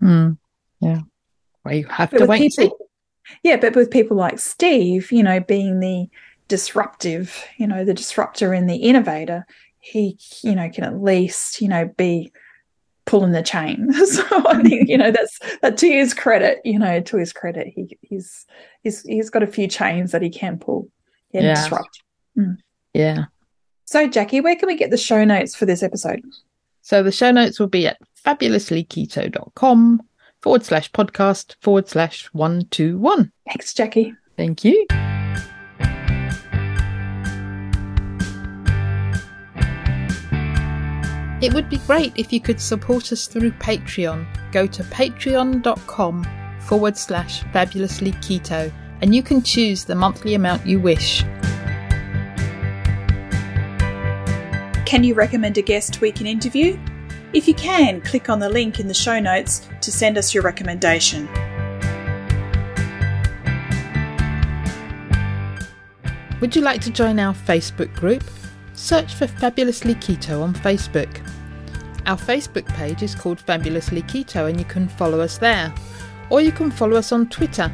[0.02, 0.36] Mm,
[0.80, 1.02] yeah.
[1.64, 2.52] Well, you have but to wait.
[2.56, 2.78] People,
[3.42, 6.08] yeah, but with people like Steve, you know, being the
[6.48, 9.46] disruptive, you know, the disruptor and the innovator,
[9.80, 12.32] he, you know, can at least, you know, be
[13.06, 13.92] pulling the chain.
[14.06, 17.68] so I think, you know, that's that to his credit, you know, to his credit,
[17.68, 18.46] he he's
[18.82, 20.88] he's he's got a few chains that he can pull
[21.32, 21.54] and yeah.
[21.54, 22.02] disrupt.
[22.36, 22.58] Mm.
[22.92, 23.24] Yeah.
[23.86, 26.22] So Jackie, where can we get the show notes for this episode?
[26.82, 30.00] So the show notes will be at fabulouslyketo.com
[30.44, 33.32] forward slash podcast forward slash 121.
[33.46, 34.12] Thanks, Jackie.
[34.36, 34.86] Thank you.
[41.40, 44.26] It would be great if you could support us through Patreon.
[44.52, 46.26] Go to patreon.com
[46.60, 51.22] forward slash fabulously keto and you can choose the monthly amount you wish.
[54.84, 56.78] Can you recommend a guest we can interview?
[57.34, 60.44] If you can, click on the link in the show notes to send us your
[60.44, 61.28] recommendation.
[66.40, 68.22] Would you like to join our Facebook group?
[68.74, 71.08] Search for Fabulously Keto on Facebook.
[72.06, 75.74] Our Facebook page is called Fabulously Keto and you can follow us there.
[76.30, 77.72] Or you can follow us on Twitter.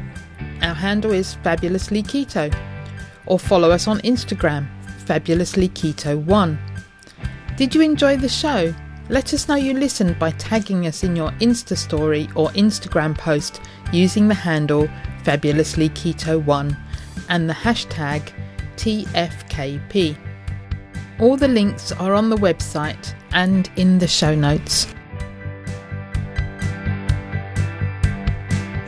[0.63, 2.51] Our handle is Fabulously Keto.
[3.27, 4.67] Or follow us on Instagram,
[5.05, 6.57] Fabulously Keto1.
[7.57, 8.73] Did you enjoy the show?
[9.11, 13.59] Let us know you listened by tagging us in your Insta story or Instagram post
[13.91, 14.87] using the handle
[15.25, 16.77] Fabulously Keto1
[17.27, 18.31] and the hashtag
[18.77, 20.15] TFKP.
[21.19, 24.87] All the links are on the website and in the show notes.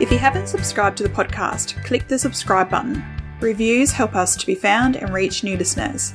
[0.00, 3.04] If you haven't subscribed to the podcast, click the subscribe button.
[3.40, 6.14] Reviews help us to be found and reach new listeners.